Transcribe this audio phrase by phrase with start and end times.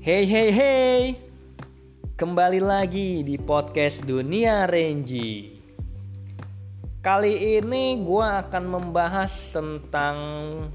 [0.00, 1.00] Hey hey hey.
[2.16, 5.60] Kembali lagi di podcast Dunia Renji.
[7.04, 10.16] Kali ini gue akan membahas tentang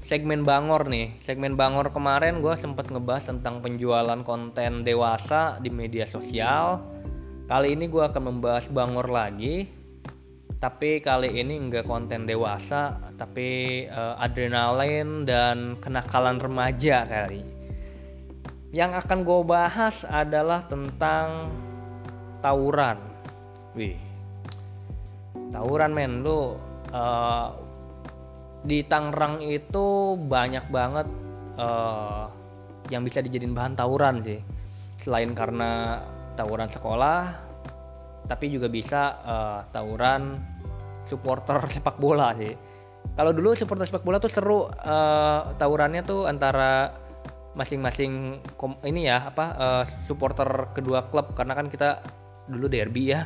[0.06, 1.18] segmen Bangor nih.
[1.26, 6.86] Segmen Bangor kemarin gue sempat ngebahas tentang penjualan konten dewasa di media sosial.
[7.50, 9.66] Kali ini gue akan membahas Bangor lagi.
[10.62, 17.55] Tapi kali ini enggak konten dewasa Tapi uh, adrenalin dan kenakalan remaja kali
[18.74, 21.50] yang akan gue bahas adalah tentang
[22.42, 22.98] tawuran.
[23.76, 23.98] Wih,
[25.52, 26.56] tawuran men, lu
[26.90, 27.48] uh,
[28.66, 31.06] di Tangerang itu banyak banget
[31.60, 32.26] uh,
[32.90, 34.40] yang bisa dijadiin bahan tawuran sih.
[35.02, 36.02] Selain karena
[36.34, 37.20] tawuran sekolah,
[38.26, 40.42] tapi juga bisa uh, tawuran
[41.06, 42.54] supporter sepak bola sih.
[43.14, 47.05] Kalau dulu supporter sepak bola tuh seru uh, tawurannya tuh antara
[47.56, 48.38] masing-masing
[48.84, 51.32] ini ya apa uh, supporter kedua klub.
[51.32, 52.04] Karena kan kita
[52.46, 53.24] dulu derby ya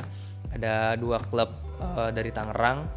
[0.55, 1.51] ada dua klub
[1.83, 2.87] uh, dari Tangerang.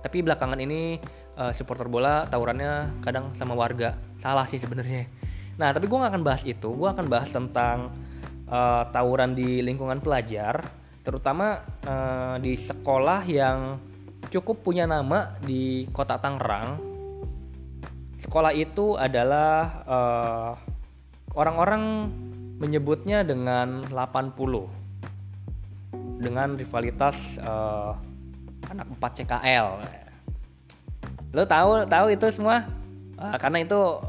[0.00, 0.96] Tapi belakangan ini
[1.36, 3.98] uh, supporter bola tawurannya kadang sama warga.
[4.22, 5.10] Salah sih sebenarnya.
[5.58, 6.70] Nah tapi gue gak akan bahas itu.
[6.70, 7.90] Gue akan bahas tentang
[8.48, 10.62] uh, tawuran di lingkungan pelajar
[11.04, 13.76] terutama uh, di sekolah yang
[14.32, 16.93] cukup punya nama di kota Tangerang
[18.24, 20.52] sekolah itu adalah uh,
[21.36, 22.08] orang-orang
[22.56, 24.34] menyebutnya dengan 80
[26.24, 27.92] dengan rivalitas uh,
[28.72, 29.68] anak 4 CKL.
[31.36, 32.64] Lo tahu tahu itu semua?
[33.20, 34.00] Uh, karena itu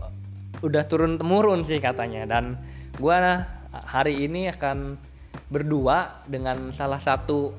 [0.64, 2.24] udah turun temurun sih katanya.
[2.24, 2.56] Dan
[3.02, 4.96] gua hari ini akan
[5.52, 7.52] berdua dengan salah satu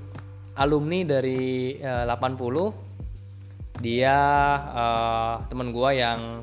[0.57, 2.86] alumni dari uh, 80
[3.81, 4.17] dia
[4.73, 6.41] uh, teman gue yang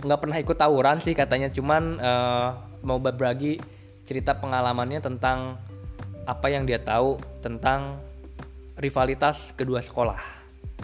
[0.00, 2.48] nggak pernah ikut tawuran sih katanya cuman uh,
[2.80, 3.60] mau berbagi
[4.08, 5.60] cerita pengalamannya tentang
[6.24, 8.00] apa yang dia tahu tentang
[8.80, 10.18] rivalitas kedua sekolah.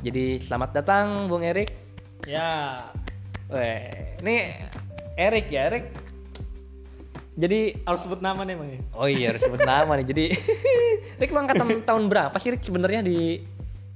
[0.05, 1.73] Jadi selamat datang Bung Erik.
[2.29, 2.85] Ya.
[3.49, 4.53] Weh, ini
[5.17, 5.87] Erik ya Erik.
[7.37, 8.73] Jadi harus sebut nama nih bang.
[8.97, 10.07] Oh iya harus sebut nama nih.
[10.09, 10.25] Jadi
[11.21, 13.41] Erik angkatan tahun berapa sih Erik sebenarnya di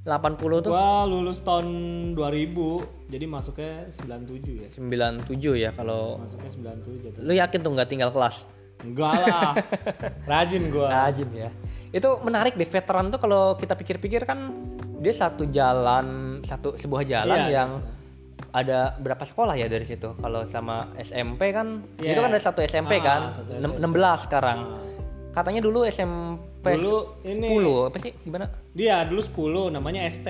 [0.01, 0.73] 80 tuh?
[0.73, 1.69] Gua lulus tahun
[2.17, 4.69] 2000, jadi masuknya 97 ya.
[4.73, 6.81] 97 ya kalau Masuknya
[7.21, 7.21] 97.
[7.21, 8.49] Lu yakin tuh nggak tinggal kelas?
[8.81, 9.53] Enggak lah.
[10.31, 10.89] Rajin gua.
[10.89, 11.53] Rajin ya.
[11.93, 14.57] Itu menarik deh veteran tuh kalau kita pikir-pikir kan
[15.05, 18.57] dia satu jalan, satu sebuah jalan iya, yang iya.
[18.57, 20.17] ada berapa sekolah ya dari situ?
[20.17, 22.17] Kalau sama SMP kan yeah.
[22.17, 23.85] itu kan ada satu SMP ah, kan, satu SMP.
[23.85, 24.59] 16 sekarang.
[24.65, 24.91] Ah
[25.31, 28.13] katanya dulu SMP dulu ini 10 apa sih?
[28.21, 28.47] Gimana?
[28.77, 30.29] Dia dulu 10 namanya ST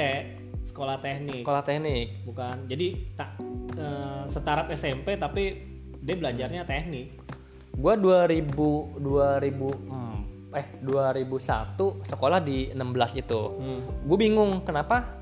[0.71, 1.43] sekolah teknik.
[1.43, 2.07] Sekolah teknik.
[2.23, 2.57] Bukan.
[2.71, 3.31] Jadi tak
[3.75, 3.87] e,
[4.31, 5.59] setaraf SMP tapi
[6.01, 7.19] dia belajarnya teknik.
[7.75, 8.47] Gua 2000
[9.03, 9.03] 2000
[9.91, 10.19] hmm,
[10.55, 13.43] eh 2001 sekolah di 16 itu.
[13.59, 13.81] Hmm.
[14.07, 15.19] gue bingung kenapa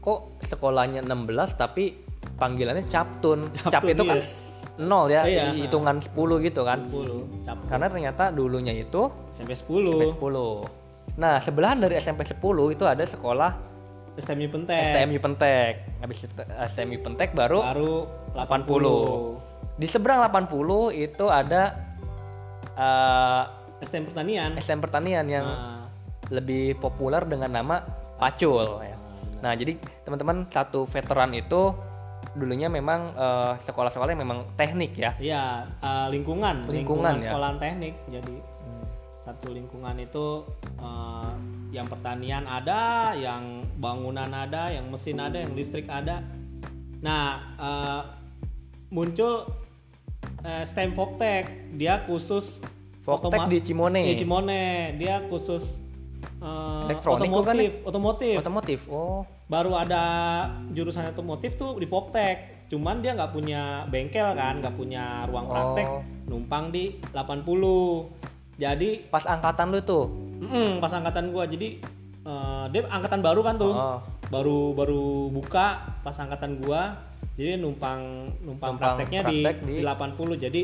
[0.00, 2.04] kok sekolahnya 16 tapi
[2.36, 3.48] panggilannya Captun?
[3.72, 4.20] Cap itu kan
[4.74, 6.90] nol ya iya, hitungan sepuluh gitu kan.
[6.90, 7.58] 10 cap.
[7.70, 12.42] karena ternyata dulunya itu SMP 10 SMP 10 nah sebelahan dari SMP 10
[12.74, 13.74] itu ada sekolah
[14.14, 14.82] STMI Pentek.
[14.94, 15.74] STMI Pentek.
[15.98, 16.18] Habis
[16.70, 17.94] STMI Pentek baru baru
[18.38, 19.34] 80,
[19.74, 19.82] 80.
[19.82, 21.62] di seberang 80 itu ada
[22.78, 23.42] uh,
[23.82, 24.50] eh, STM Pertanian.
[24.54, 25.86] STM Pertanian yang nah.
[26.30, 27.82] lebih populer dengan nama
[28.14, 28.94] Pacul ya.
[29.42, 29.74] nah, nah jadi
[30.06, 31.74] teman-teman satu veteran itu
[32.32, 35.12] dulunya memang uh, sekolah-sekolah yang memang teknik ya.
[35.20, 37.30] Iya, uh, lingkungan, lingkungan, lingkungan ya.
[37.30, 37.94] sekolah teknik.
[38.08, 38.86] Jadi hmm.
[39.22, 40.26] satu lingkungan itu
[40.80, 41.36] uh,
[41.74, 46.22] yang pertanian ada, yang bangunan ada, yang mesin ada, yang listrik ada.
[47.04, 48.02] Nah, uh,
[48.88, 49.50] muncul
[50.46, 52.46] uh, STEM Voktek, dia khusus
[53.04, 54.00] Voktek di Cimone.
[54.00, 55.60] Di Cimone, dia khusus
[56.40, 57.88] uh, elektronik otomotif, kan?
[57.90, 58.36] otomotif.
[58.40, 58.80] Otomotif.
[58.88, 59.22] Oh.
[59.44, 60.02] Baru ada
[60.72, 62.68] jurusan otomotif tuh di Voktek.
[62.72, 66.02] Cuman dia nggak punya bengkel kan, nggak punya ruang praktek, oh.
[66.26, 68.56] numpang di 80.
[68.56, 70.04] Jadi pas angkatan lu tuh.
[70.40, 71.44] Mm, pas angkatan gua.
[71.44, 71.78] Jadi
[72.24, 73.74] uh, dia angkatan baru kan tuh.
[73.76, 73.98] Oh.
[74.32, 76.96] Baru baru buka pas angkatan gua.
[77.36, 80.44] Jadi numpang numpang, numpang prakteknya praktek di, di, di 80.
[80.48, 80.62] Jadi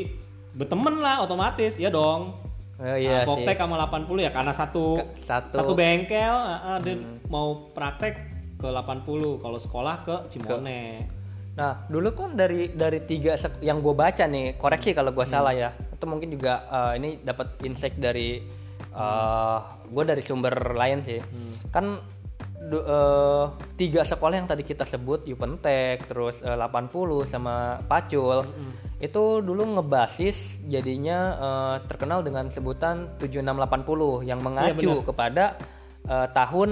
[0.51, 2.51] berteman lah otomatis ya dong
[2.81, 7.29] Oh, iya nah, Voktek sama 80 ya karena satu satu, satu bengkel uh, dia hmm.
[7.29, 11.09] mau praktek ke 80 kalau sekolah ke Cimone.
[11.57, 15.33] Nah dulu kan dari dari tiga yang gue baca nih koreksi kalau gue hmm.
[15.33, 18.41] salah ya itu mungkin juga uh, ini dapat insight dari
[18.95, 19.57] uh, eh,
[19.91, 21.69] gue dari sumber lain sih hmm.
[21.69, 22.01] kan
[22.69, 23.45] du- eh,
[23.77, 28.45] tiga sekolah yang tadi kita sebut Yupentek terus eh, 80 sama Pacul
[29.01, 35.07] itu dulu ngebasis jadinya eh, terkenal dengan sebutan 7680 yang mengacu benar.
[35.09, 35.45] kepada
[36.05, 36.69] eh, tahun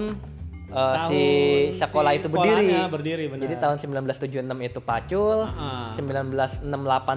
[0.70, 1.24] eh, si
[1.72, 2.68] Tahun sekolah si itu berdiri.
[2.88, 3.42] berdiri, benar.
[3.42, 5.90] Jadi tahun 1976 itu Pacul, Ah.
[5.92, 6.64] 1968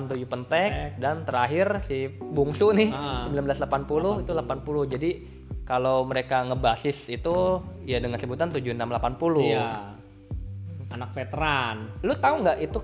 [0.05, 0.91] tuh Yupentek Tek.
[0.97, 3.23] dan terakhir si Bungsu nih Ah.
[3.25, 4.85] 1980 itu 80.
[4.87, 5.11] Jadi
[5.63, 7.35] kalau mereka ngebasis itu
[7.83, 9.47] ya dengan sebutan 7680.
[9.47, 9.95] Iya.
[10.91, 11.89] Anak veteran.
[12.01, 12.79] Lu tahu nggak itu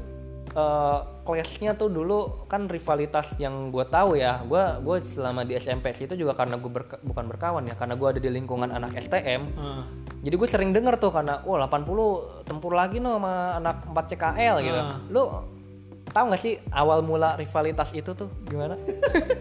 [0.50, 0.98] eh
[1.28, 4.40] clash-nya tuh dulu kan rivalitas yang gue tahu ya.
[4.48, 6.72] Gua gue selama di SMP itu juga karena gue
[7.04, 9.52] bukan berkawan ya, karena gue ada di lingkungan anak STM.
[9.60, 9.84] Ah.
[10.24, 14.56] Jadi gue sering denger tuh karena wah 80 tempur lagi no sama anak 4 CKL
[14.64, 14.80] gitu.
[14.80, 14.96] Ah.
[15.12, 15.22] Lu
[16.08, 18.80] tahu nggak sih awal mula rivalitas itu tuh gimana?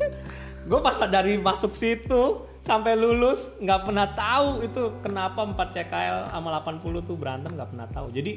[0.68, 6.60] gue pas dari masuk situ sampai lulus nggak pernah tahu itu kenapa 4 CKL sama
[6.60, 8.36] 80 tuh berantem nggak pernah tahu jadi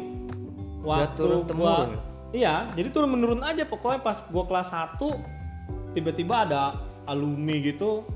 [0.86, 1.98] waktu temurun.
[2.30, 4.98] Iya jadi turun menurun aja pokoknya pas gua kelas 1
[5.92, 6.62] tiba-tiba ada
[7.04, 8.06] alumni gitu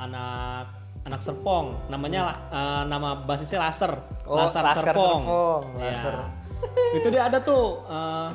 [0.00, 0.72] anak
[1.02, 5.90] anak Serpong namanya eh, nama basisnya Laser Oh, Laser, Laskar Serpong, Serpong, Iya.
[5.90, 6.14] Laser.
[7.02, 8.28] itu dia ada tuh eh,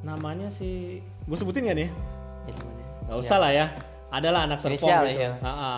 [0.00, 0.98] namanya si
[1.28, 1.90] gue sebutin gak nih
[2.48, 2.86] Ya, sebenarnya.
[3.04, 3.66] Gak usah lah ya.
[4.08, 5.20] Adalah anak serpong Inisial, gitu.
[5.20, 5.32] iya.
[5.44, 5.72] Ha-ha.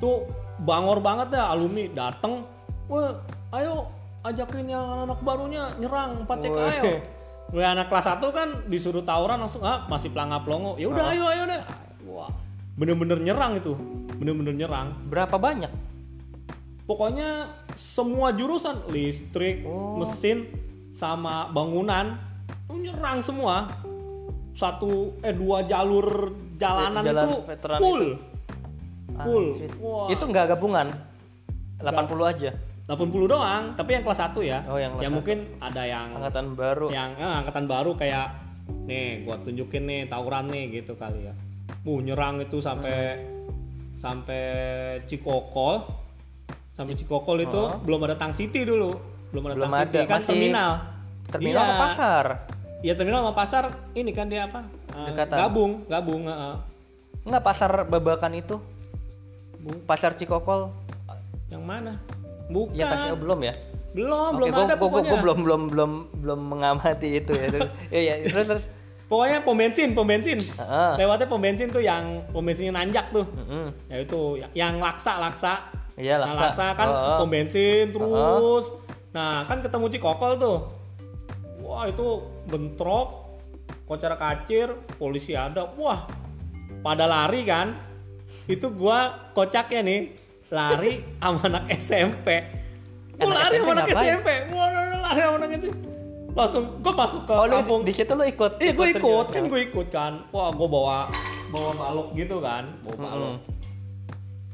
[0.00, 0.24] Tuh
[0.64, 2.48] bangor banget dah alumni dateng.
[2.88, 3.12] Wah,
[3.52, 3.84] ayo
[4.24, 6.84] ajakin yang anak barunya nyerang 4 CKL.
[7.50, 10.78] Gue anak kelas 1 kan disuruh tawuran langsung ah masih pelangap pelongo.
[10.78, 11.12] Ya udah Ah.
[11.14, 11.60] ayo ayo deh.
[12.06, 12.30] Wah,
[12.78, 13.74] bener-bener nyerang itu.
[14.14, 14.94] Bener-bener nyerang.
[15.10, 15.70] Berapa banyak?
[16.86, 19.98] Pokoknya semua jurusan listrik, Oh.
[19.98, 20.46] mesin
[20.94, 22.18] sama bangunan
[22.70, 23.66] nyerang semua.
[24.54, 28.04] Satu eh dua jalur jalanan Jalan itu veteran full.
[29.20, 29.46] Full.
[29.50, 29.70] Anjir.
[29.82, 30.06] Wah.
[30.06, 30.86] Itu nggak gabungan.
[31.80, 32.50] 80 aja.
[32.90, 34.58] 80 doang, tapi yang kelas 1 ya.
[34.66, 35.14] Oh, yang kelas ya satu.
[35.14, 36.86] mungkin ada yang Angkatan baru.
[36.90, 38.26] yang eh, angkatan baru kayak
[38.82, 41.34] nih gua tunjukin nih tawuran nih gitu kali ya.
[41.80, 43.22] Bu nyerang itu sampai
[43.96, 44.42] sampai
[45.06, 45.86] Cikokol.
[46.72, 47.78] Sampai Cikokol itu Oh.
[47.78, 48.90] belum ada Tang City dulu.
[49.30, 50.70] Belum ada Belum Tang City ada, kan masih terminal.
[51.30, 51.78] Terminal Iya.
[51.78, 52.24] pasar.
[52.80, 54.64] Iya terminal sama pasar ini kan dia apa?
[54.90, 55.36] Eh, Dekatan.
[55.38, 56.22] gabung, gabung.
[56.26, 56.54] heeh.
[57.22, 58.56] Enggak pasar babakan itu.
[59.84, 60.72] Pasar Cikokol.
[61.46, 61.92] Yang mana?
[62.50, 62.74] Bukan.
[62.74, 63.54] Ya tasnya belum ya?
[63.90, 65.10] Belum, belum gua, ada gua, pokoknya.
[65.10, 65.90] gua belum belum belum
[66.22, 67.46] belum mengamati itu ya.
[67.50, 68.64] Terus, ya, ya, terus terus.
[69.10, 70.38] Pokoknya pom bensin, pom bensin.
[70.38, 70.92] Heeh.
[70.94, 73.26] Lewatnya pom bensin tuh yang pom bensinnya nanjak tuh.
[73.26, 73.74] Mm-mm.
[73.90, 75.66] Ya itu ya- yang laksa, laksa.
[75.98, 76.42] Iya, Nah, laksa.
[76.54, 77.16] laksa kan Heeh.
[77.18, 78.66] pom bensin terus.
[79.10, 80.58] Nah, kan ketemu Cikokol tuh.
[81.66, 82.06] Wah, itu
[82.46, 83.34] bentrok,
[83.84, 85.66] kocar kacir, polisi ada.
[85.74, 86.06] Wah,
[86.80, 87.74] pada lari kan.
[88.46, 90.00] Itu gua kocaknya nih,
[90.50, 90.92] lari
[91.22, 92.26] sama anak SMP.
[93.16, 94.10] Anak lari SMP sama anak ngapain?
[94.10, 94.28] SMP.
[94.50, 95.68] Wah, lari sama anak itu.
[96.30, 97.80] Langsung gua masuk ke Oh, kampung.
[97.82, 98.52] di situ lu ikut.
[98.62, 100.12] Iya gue ikut, kan gue ikut kan.
[100.30, 101.10] Wah gue bawa
[101.50, 103.36] bawa balok gitu kan, bawa balok.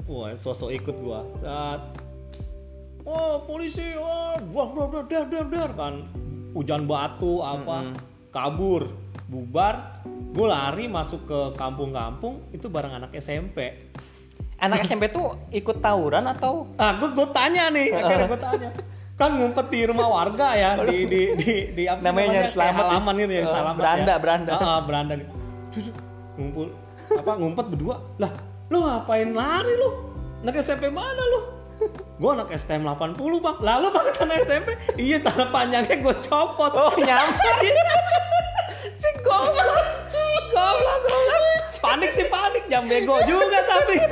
[0.08, 1.20] Wah sosok ikut gua.
[1.40, 1.82] Saat
[3.06, 6.10] Wah polisi, wah, wah, wah, wah, dar, dar, dar kan.
[6.58, 7.94] Hujan batu apa, Mm-mm.
[8.34, 8.90] kabur,
[9.30, 10.02] bubar.
[10.34, 13.86] Gue lari masuk ke kampung-kampung itu bareng anak SMP.
[14.56, 18.68] Anak SMP tuh ikut tawuran atau Ah, gue gue tanya nih, akhirnya gue tanya.
[19.14, 22.88] Kan ngumpet di rumah warga ya, di di di di apa Namanya nyari selamat ya?
[22.90, 24.18] halaman itu ya, Eh, selamat beranda, ya.
[24.18, 24.52] beranda.
[24.52, 25.32] Ah, ah, beranda gitu.
[26.36, 26.66] Ngumpul
[27.08, 27.96] apa ngumpet berdua.
[28.16, 28.32] Lah,
[28.66, 29.90] lu ngapain lari lu?
[30.40, 31.40] Anak SMP mana lu?
[32.16, 36.96] Gue anak STM 80 bang Lalu bang anak SMP Iya tanah panjangnya gue copot Oh,
[36.96, 37.52] nyamper.
[38.96, 41.42] Si goblok Si goblok goblok.
[41.80, 42.64] Panik sih panik.
[42.66, 43.96] Jam bego juga tapi.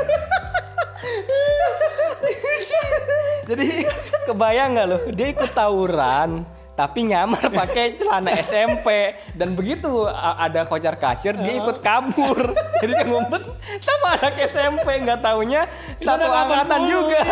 [3.48, 3.84] Jadi
[4.24, 4.98] kebayang nggak lo?
[5.12, 11.78] Dia ikut tawuran tapi nyamar pakai celana SMP dan begitu ada kocar kacir dia ikut
[11.78, 12.50] kabur
[12.82, 13.46] jadi dia ngumpet
[13.78, 15.70] sama anak SMP nggak taunya
[16.02, 17.22] satu angkatan juga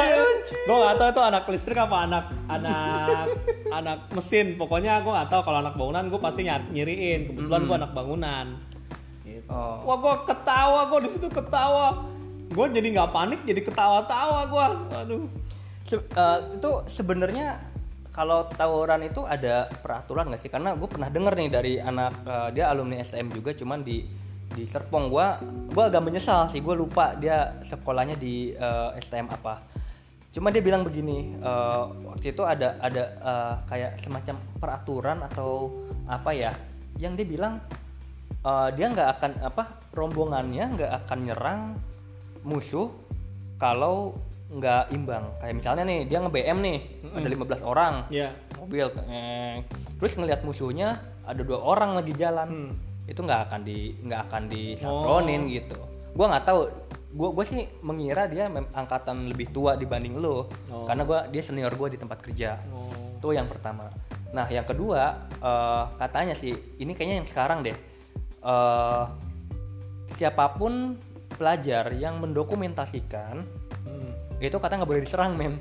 [0.62, 3.26] Gue gak tau itu anak listrik apa anak anak
[3.78, 4.54] anak mesin.
[4.54, 7.30] Pokoknya gue gak tau kalau anak bangunan gue pasti nyiriin.
[7.30, 8.46] Kebetulan gue anak bangunan.
[9.26, 9.50] Gitu.
[9.50, 9.82] Oh.
[9.86, 12.06] Wah gue ketawa gue di situ ketawa.
[12.52, 14.66] Gue jadi nggak panik jadi ketawa-tawa gue.
[15.02, 15.22] Aduh.
[15.82, 17.58] Se- eh, itu sebenarnya
[18.12, 20.52] kalau tawuran itu ada peraturan nggak sih?
[20.52, 24.04] Karena gue pernah denger nih dari anak eh, dia alumni STM juga, cuman di
[24.52, 25.40] di Serpong gua
[25.72, 29.64] gua agak menyesal sih, gue lupa dia sekolahnya di eh, STM apa.
[30.32, 35.72] Cuma dia bilang begini, eh, waktu itu ada ada eh, kayak semacam peraturan atau
[36.04, 36.52] apa ya,
[37.00, 37.64] yang dia bilang
[38.44, 39.64] eh, dia nggak akan apa
[39.96, 41.62] rombongannya nggak akan nyerang
[42.44, 42.92] musuh
[43.56, 44.18] kalau
[44.52, 46.78] nggak imbang kayak misalnya nih dia nge BM nih
[47.10, 48.28] ada 15 orang Iya.
[48.54, 49.64] mobil eh,
[49.96, 50.88] terus ngelihat musuhnya
[51.24, 52.72] ada dua orang lagi jalan Hmm.
[53.04, 55.74] itu nggak akan di nggak akan disatronin gitu
[56.12, 56.60] gua nggak tahu
[57.12, 60.84] gua gua sih mengira dia angkatan lebih tua dibanding lo Oh.
[60.84, 62.92] karena gua dia senior gua di tempat kerja Oh.
[63.16, 63.88] itu yang pertama
[64.30, 67.76] nah yang kedua eh, katanya sih ini kayaknya yang sekarang deh
[68.42, 69.04] Eh,
[70.12, 70.98] siapa pun
[71.32, 73.46] pelajar yang mendokumentasikan.
[74.48, 75.54] Itu katanya nggak boleh diserang men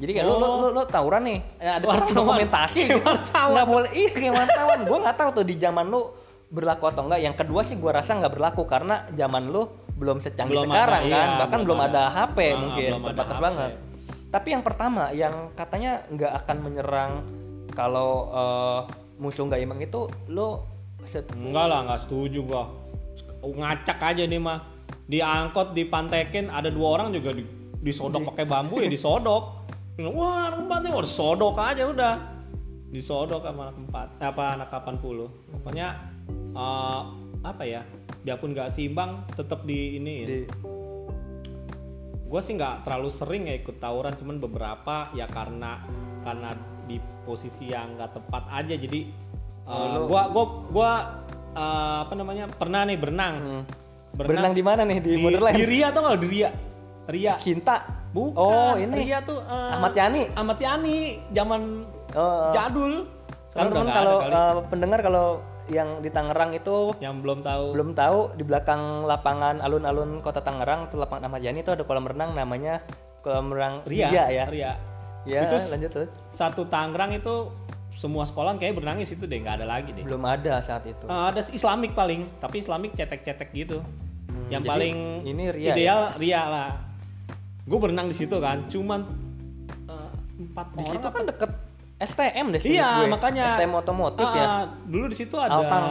[0.00, 0.56] jadi kayak lu, lu, Oh.
[0.56, 2.14] lu, lu tawuran nih eh, ada Wartawan.
[2.14, 3.48] dokumentasi Kayak gitu wartawan.
[3.52, 6.00] nggak boleh iya kayak wartawan gue nggak tahu tuh di zaman lu
[6.50, 10.56] berlaku atau enggak yang kedua sih gue rasa nggak berlaku karena zaman lu belum secanggih
[10.56, 12.02] Belum sekarang ada, kan iya, bahkan belum, ada, ada.
[12.26, 13.70] HP Ah, mungkin terbatas banget
[14.30, 17.12] tapi yang pertama yang katanya nggak akan menyerang
[17.70, 18.80] kalau eh,
[19.18, 20.64] musuh nggak imbang itu lu
[21.34, 22.64] Enggak lah, nggak setuju gua.
[23.40, 24.62] Ngacak aja nih mah.
[25.08, 27.42] Diangkot, dipantekin, ada dua orang juga di,
[27.80, 29.44] disodok pakai bambu ya disodok.
[30.00, 32.14] Wah, anak empat nih, wah disodok aja udah.
[32.88, 35.28] Disodok sama anak empat, eh, apa anak 80.
[35.60, 35.88] Pokoknya
[36.56, 37.00] eh,
[37.44, 37.84] apa ya?
[38.24, 40.14] Biarpun nggak seimbang, tetap di ini.
[40.24, 40.48] di-
[42.30, 45.82] Gue sih nggak terlalu sering ya ikut tawuran, cuman beberapa ya karena
[46.22, 46.54] karena
[46.86, 48.74] di posisi yang nggak tepat aja.
[48.78, 49.30] Jadi
[49.70, 50.44] Oh, uh, gua gua
[50.74, 50.90] gua
[51.54, 53.34] uh, apa namanya pernah nih berenang.
[53.38, 53.62] Hmm.
[54.10, 56.50] berenang di mana nih di, di, Borderland di Ria tuh nggak di Ria?
[57.10, 57.34] Ria.
[57.36, 58.38] cinta Bukan.
[58.38, 63.06] oh ini Ria tuh uh, Ahmad Yani Ahmad Yani zaman oh, jadul.
[63.50, 65.26] Sekarang nggak kalau eh, pendengar kalau
[65.70, 67.74] yang di Tangerang itu yang belum tahu.
[67.74, 72.06] belum tahu di belakang lapangan alun-alun kota Tangerang itu lapangan Ahmad Yani itu ada kolam
[72.10, 72.82] renang namanya
[73.22, 74.72] kolam renang Ria, ya Ria.
[75.22, 77.54] ya Itu lanjut tuh Satu Tangerang itu
[77.94, 80.02] semua sekolah kayak berenang di situ deh, nggak ada lagi deh.
[80.02, 83.84] belum ada saat itu Uh, ada Islamik paling, tapi Islamik cetek-cetek gitu.
[84.26, 86.89] Hmm, yang paling ini Ria ideal Ria lah.
[87.70, 89.06] Gue berenang di situ kan, cuman
[89.86, 90.92] uh, empat di orang.
[90.92, 91.50] situ kan deket
[92.00, 93.06] STM deh seinget Iya, gue.
[93.08, 93.44] makanya.
[93.54, 94.46] STM otomotif Ah, ya
[94.84, 95.54] Dulu di situ ada.
[95.54, 95.84] Altang.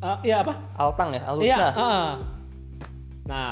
[0.00, 0.52] Ah, iya apa?
[0.74, 1.30] Altang ya Iya.
[1.30, 2.10] Alusna ah.
[3.22, 3.50] Nah,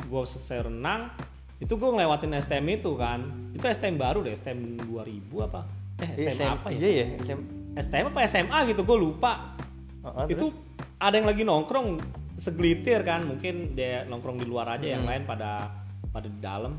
[0.00, 1.12] gue selesai renang,
[1.58, 3.20] itu gue ngelewatin STM itu kan.
[3.52, 4.96] Itu STM baru deh, STM 2000
[5.42, 5.60] apa?
[5.98, 6.78] Eh, Iya, STM apa ya?
[6.78, 7.40] iya ya SM
[7.76, 9.52] STM apa SMA gitu, gue lupa.
[10.00, 10.56] Oh, oh, itu terus?
[10.96, 12.00] ada yang lagi nongkrong
[12.34, 15.12] segelitir kan mungkin dia nongkrong di luar aja yang Hmm.
[15.12, 15.68] lain pada
[16.08, 16.72] pada di dalam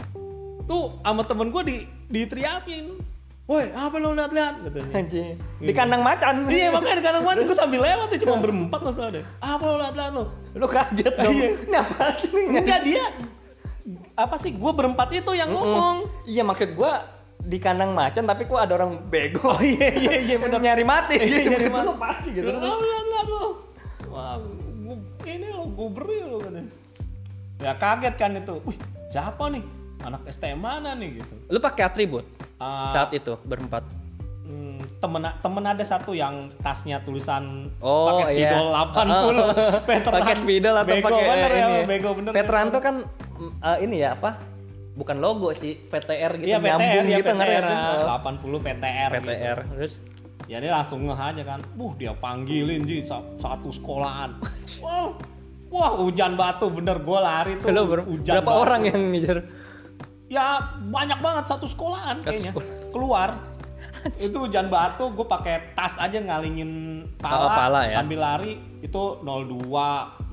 [0.72, 2.86] tuh sama temen gue di diteriakin
[3.44, 5.36] woi apa lo lihat-lihat katanya Anjing.
[5.60, 9.24] di kandang macan iya makanya di kanan gue sambil lewat ya cuma berempat loh soalnya
[9.44, 10.24] apa lo lihat-lihat lo
[10.56, 11.48] lu kaget dong Iya.
[11.68, 13.06] ini apa sih enggak dia
[14.16, 17.04] apa sih gue berempat itu yang ngomong Iya maksud gua
[17.42, 19.50] di kandang macan tapi kok ada orang bego.
[19.50, 21.50] oh iya iya iya benar nyari mati Iya, gitu.
[21.58, 21.90] nyari mati.
[21.98, 22.46] mati gitu.
[22.46, 22.62] Gitu.
[22.62, 23.46] Oh, lihat lihat lo.
[24.14, 24.38] Wah,
[24.86, 26.70] gua, ini lo gue beri lo katanya.
[27.58, 28.56] Ya kaget kan itu.
[28.62, 28.78] Wih,
[29.10, 29.64] siapa nih?
[30.02, 31.34] Anak STM mana nih gitu.
[31.48, 32.26] Lu pakai atribut
[32.58, 33.82] Ah, saat itu berempat.
[34.42, 38.52] hmm, temen temen ada satu yang tasnya tulisan Oh pakai iya.
[38.52, 40.14] spidol 80 veteran.
[40.18, 41.80] pakai spidol atau pakai bener eh, ya, ini.
[41.86, 42.32] bego bener.
[42.32, 42.96] Veteran tuh kan
[43.40, 44.38] eh, ini ya apa?
[44.92, 47.66] Bukan logo sih, VTR gitu Iya VTR nyambung ya gitu VTR, ngeres.
[47.66, 49.10] Oh, 80 VTR.
[49.16, 49.58] VTR.
[49.58, 49.74] Gitu.
[49.74, 49.94] Terus
[50.50, 51.60] Ya dia langsung ngeh aja kan.
[51.80, 54.36] Buh dia panggilin sa- satu sekolahan.
[54.84, 55.16] Wah,
[55.72, 57.72] wah hujan batu bener gue lari tuh.
[58.04, 58.60] hujan berapa batu.
[58.60, 59.38] orang yang ngejar?
[60.32, 62.52] Ya banyak banget satu sekolahan Satu kayaknya.
[62.52, 62.68] sekolah.
[62.90, 63.30] Keluar.
[64.18, 66.72] itu hujan batu gue pakai tas aja ngalingin
[67.16, 68.02] pala, Oh, pala ya.
[68.02, 69.62] sambil lari itu 02,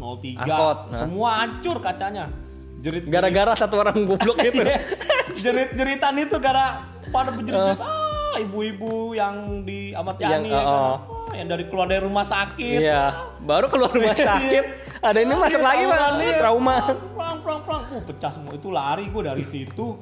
[0.01, 0.99] 03 Angkot, nah.
[0.99, 2.33] semua hancur kacanya.
[2.79, 4.65] Jerit Gara-gara satu orang goblok gitu.
[5.43, 7.85] jerit jeritan itu gara pada berjerit Oh.
[7.85, 10.65] ah ibu-ibu yang di Yang, Yani ya kan?
[10.65, 10.97] oh.
[11.29, 13.05] Ah, yang dari keluar dari rumah sakit Iya,
[13.39, 14.27] baru keluar rumah Iya.
[14.33, 14.65] sakit.
[15.03, 16.39] Ada ini masuk lagi iya.
[16.39, 16.77] trauma.
[17.13, 17.78] Prang, prang, prang.
[17.99, 18.53] Uh, pecah semua.
[18.55, 19.99] Itu lari gue dari situ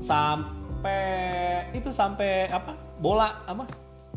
[0.00, 1.04] sampai
[1.76, 2.72] itu sampai apa?
[2.98, 3.68] Bola apa?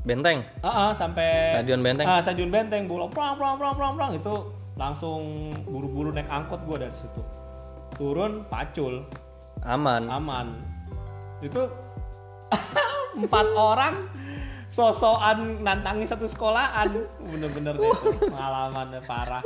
[0.03, 0.43] Benteng.
[0.59, 2.07] Ah, ah, sampai Stadion Benteng.
[2.07, 6.77] Ah, stadion Benteng bola prang prang prang prang prang itu langsung buru-buru naik angkot gue
[6.83, 7.21] dari situ.
[7.95, 9.07] Turun pacul,
[9.63, 10.11] Aman.
[10.11, 10.59] aman.
[11.39, 11.71] Itu
[13.21, 13.95] empat orang
[14.73, 16.89] sosokan nantangin satu sekolahan
[17.21, 19.45] bener-bener deh itu pengalamannya parah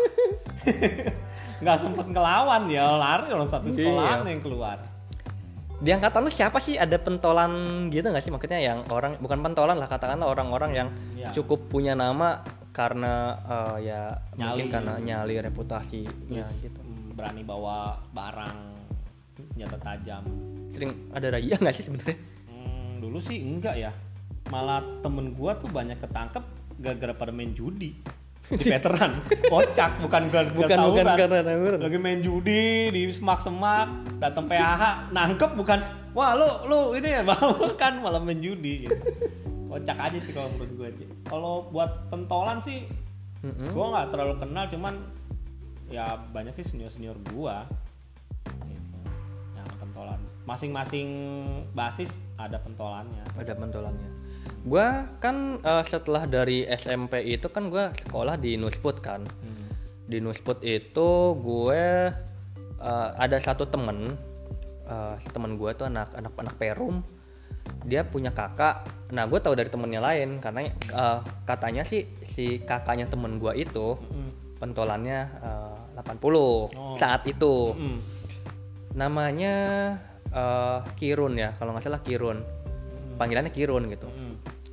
[1.57, 4.29] nggak sempet ngelawan ya lari orang satu sekolahan Iya.
[4.31, 4.77] yang keluar
[5.77, 7.53] Di angkatan lu siapa sih ada pentolan
[7.89, 11.29] gitu nggak sih maksudnya yang orang bukan pentolan lah katakanlah orang-orang yang Iya.
[11.33, 12.41] cukup punya nama
[12.73, 14.01] karena eh, ya
[14.33, 14.73] mungkin Nyali.
[14.73, 16.81] karena nyali reputasinya Terus, gitu.
[17.13, 18.57] berani bawa barang
[19.35, 20.23] senjata tajam
[20.69, 22.17] Sering ada razia nggak sih sebenarnya?
[22.49, 23.91] Hmm, dulu sih enggak ya
[24.47, 26.41] malah temen gua tuh banyak ketangkep
[26.77, 27.97] gara-gara pada main judi
[28.47, 29.19] di veteran
[29.51, 31.79] kocak bukan bukan Bukan bukan karena tawuran.
[31.83, 33.87] lagi main judi di semak-semak
[34.23, 35.79] datang PHH nangkep bukan
[36.15, 37.21] wah lu lu ini ya
[37.81, 38.95] kan malah main judi gitu.
[39.67, 42.87] kocak aja sih kalau menurut gue sih kalau buat pentolan sih
[43.43, 43.69] Mm-mm.
[43.69, 44.93] gue nggak terlalu kenal cuman
[45.87, 47.63] ya banyak sih senior senior gua
[48.67, 48.97] gitu.
[49.55, 51.09] yang pentolan masing-masing
[51.71, 54.09] basis ada pentolannya ada pentolannya
[54.67, 59.67] gua kan eh, setelah dari SMP itu kan gua sekolah di Nusput kan Hmm.
[60.05, 61.83] di Nusput itu gue
[62.77, 64.11] eh, ada satu temen
[64.83, 67.03] eh, temen gue tuh anak anak anak perum
[67.83, 73.07] dia punya kakak nah gue tahu dari temennya lain karena eh, katanya sih si kakaknya
[73.07, 74.59] temen gue itu Mm-mm.
[74.59, 77.97] pentolannya eh, 80 saat itu Mm-mm.
[78.95, 79.53] namanya
[80.31, 83.17] eh, Kirun ya kalau nggak salah Kirun Mm-mm.
[83.19, 84.26] panggilannya Kirun gitu Mm-mm.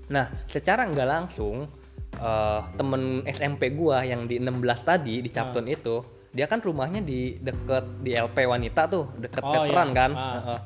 [0.07, 1.69] Nah, secara nggak langsung
[2.15, 5.99] eh, temen SMP gua yang di 16 tadi di Capton itu,
[6.31, 9.97] dia kan rumahnya di deket di LP wanita tuh, deket Oh, veteran iya.
[9.97, 10.11] kan.
[10.13, 10.31] Ah.
[10.37, 10.59] Heeh.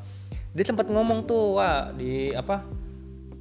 [0.51, 2.65] Dia sempat ngomong tuh, wah di apa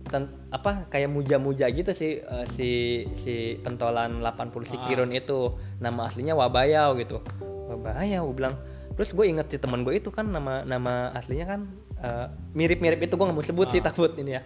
[0.05, 2.69] ten- apa kayak muja-muja gitu sih eh, si
[3.13, 4.85] si pentolan 80 si Ah.
[4.85, 7.19] Kirun itu nama aslinya Wabayau gitu
[7.67, 8.55] Wabayau gue bilang
[8.93, 11.59] terus gue inget si temen gue itu kan nama nama aslinya kan
[11.97, 13.91] eh, mirip-mirip itu gue nggak mau sebut sih Ah.
[13.91, 14.41] takut ini ya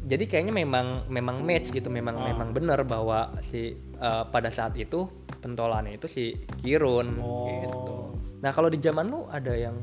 [0.00, 2.32] jadi kayaknya memang memang match gitu memang Ah.
[2.32, 5.04] memang bener bahwa si eh, pada saat itu
[5.40, 6.24] pentolannya itu si
[6.60, 7.46] Kirun Oh.
[7.48, 7.94] gitu
[8.40, 9.76] nah kalau di zaman lu ada yang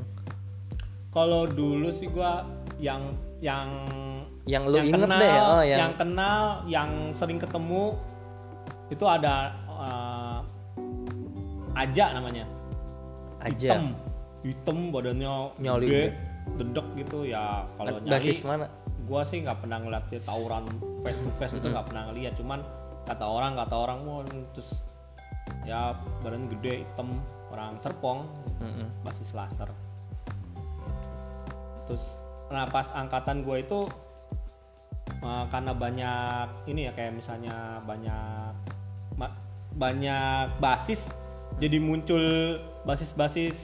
[1.08, 2.42] kalau dulu sih gua
[2.78, 3.70] yang yang
[4.44, 5.78] yang lu yang inget kenal, deh oh yang...
[5.78, 7.94] yang, kenal, yang sering ketemu
[8.88, 10.38] itu ada eh,
[11.78, 12.42] Aja namanya.
[13.38, 13.94] aja Hitam,
[14.42, 16.10] hitam badannya Nyoli gede, gede.
[16.58, 17.62] dedek gitu ya.
[17.78, 18.66] Kalau nyali, basis mana
[19.08, 20.68] gua sih nggak pernah ngeliat dia tawuran
[21.02, 21.72] face to face itu Mm-mm.
[21.74, 22.32] nggak pernah ngeliat.
[22.36, 22.60] Cuman
[23.08, 24.20] kata orang kata orang mau
[24.52, 24.68] terus
[25.64, 28.28] ya badan gede hitam orang Serpong
[28.60, 28.88] Mm-mm.
[29.04, 29.70] basis laser
[31.88, 32.04] terus
[32.52, 33.80] nah pas angkatan gue itu
[35.24, 38.52] eh, karena banyak ini ya kayak misalnya banyak
[39.78, 41.00] banyak basis
[41.60, 43.56] jadi muncul basis-basis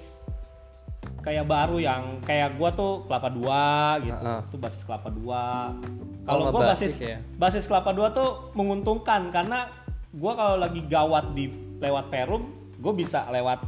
[1.25, 3.65] kayak baru yang kayak gua tuh kelapa dua
[3.99, 4.15] gitu.
[4.15, 4.41] Heeh.
[4.45, 5.73] itu basis kelapa dua.
[6.23, 7.17] Kalau Oh, gua ngebasis basis ya?
[7.35, 9.73] basis kelapa dua tuh menguntungkan karena
[10.13, 13.65] gua kalau lagi gawat di lewat perum gue bisa lewat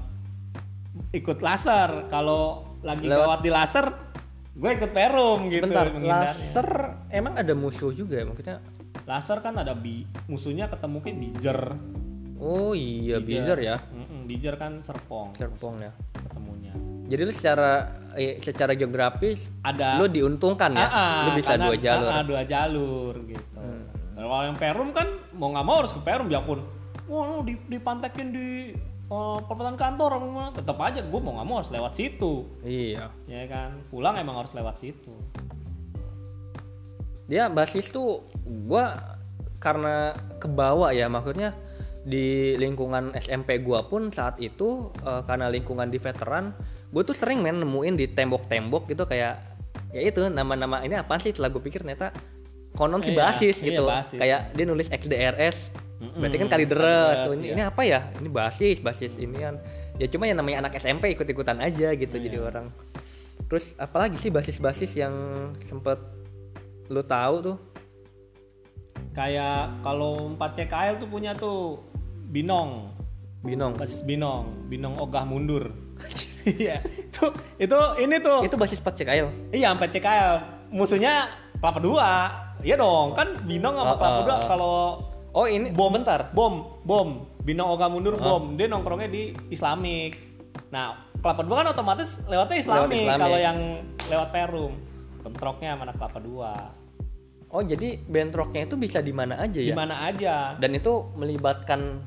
[1.11, 2.07] ikut laser.
[2.07, 2.43] Kalau
[2.81, 3.87] lagi Lewat- gawat di laser
[4.53, 6.69] gue ikut perum gitu Sebentar, laser
[7.11, 8.25] emang ada musuh juga ya?
[8.25, 8.59] Maksudnya?
[9.05, 11.61] laser kan ada bi musuhnya ketemu kayak bijer.
[12.37, 15.33] Oh iya, Bizer ya, Mm-mm, bijer kan serpong.
[15.35, 15.93] Serpong ya.
[16.19, 16.73] ketemunya
[17.07, 17.71] Jadi lu secara
[18.19, 20.01] eh, secara geografis ada.
[20.01, 22.11] lu diuntungkan ya, ah, lu bisa dua jalur.
[22.11, 23.45] ah, dua jalur gitu.
[23.55, 23.85] Hmm.
[24.17, 26.65] kalau yang perum kan mau nggak mau harus ke perum biarpun
[27.07, 28.49] wah lu di, dipantekin di
[29.07, 30.11] eh, perempatan kantor
[30.57, 32.49] tetap aja gue mau nggak mau harus lewat situ.
[32.67, 33.13] Iya.
[33.31, 33.79] ya kan?
[33.93, 35.15] Pulang emang harus lewat situ.
[37.27, 38.23] Dia basis tuh
[38.71, 39.19] gua
[39.59, 41.11] karena kebawa ya.
[41.11, 41.55] Maksudnya
[42.07, 46.55] di lingkungan SMP gua pun saat itu eh, karena lingkungan di veteran,
[46.87, 49.43] gue tuh sering men nemuin di tembok-tembok gitu kayak
[49.91, 52.11] ya itu nama-nama ini apa sih setelah gue pikir ternyata
[52.73, 53.83] konon sih Iya, basis iya, gitu.
[53.85, 54.19] basis.
[54.19, 55.57] Kayak dia nulis XDRS
[55.97, 56.77] Mm-mm, Berarti kan kali deres.
[56.77, 57.53] kalideres, Oh, ini, iya.
[57.53, 58.01] ini apa ya?
[58.15, 59.57] Ini basis, basis ini kan.
[59.97, 62.23] Ya cuma yang namanya anak SMP ikut-ikutan aja gitu Iya.
[62.23, 62.67] jadi orang.
[63.49, 65.15] Terus apalagi sih basis-basis yang
[65.63, 65.97] sempet
[66.87, 67.57] lu tahu tuh?
[69.13, 71.81] kayak kalau 4 CKL tuh punya tuh
[72.29, 72.93] binong
[73.41, 73.73] Binong.
[73.73, 75.73] basis binong binong ogah mundur
[76.49, 77.25] iya itu
[77.59, 79.27] itu ini tuh Itu basis 4 CKL.
[79.51, 80.35] iya 4 CKL
[80.69, 82.11] musuhnya kelapa dua
[82.61, 84.41] iya dong kan binong sama kelapa oh, dua oh.
[84.47, 84.77] kalau
[85.33, 86.33] Oh, ini bom bentar.
[86.33, 87.09] bom bom
[87.43, 88.25] binong ogah mundur Ah.
[88.33, 90.17] bom dia nongkrongnya di islamik
[90.69, 93.21] nah kelapa dua kan otomatis lewatnya islamik, Islamik.
[93.21, 93.59] kalau yang
[94.07, 94.73] lewat perum
[95.21, 96.53] bentroknya mana kelapa dua
[97.47, 99.77] Oh, jadi bentroknya itu bisa di mana aja di ya?
[99.77, 102.03] mana aja Dan itu melibatkan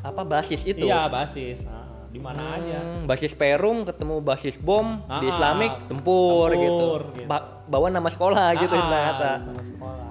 [0.00, 0.84] apa basis itu?
[0.84, 1.85] iya basis nah,
[2.16, 6.86] di mana aja Hmm, basis Perum ketemu basis bom di Ah, Islamik tempur, tempur, gitu.
[7.14, 7.28] gitu.
[7.28, 9.32] Ba- bawa nama sekolah gitu Ah, istilah kata.
[9.44, 10.10] sama sekolah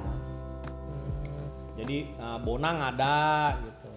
[1.75, 3.15] jadi uh, bonang ada
[3.57, 3.89] gitu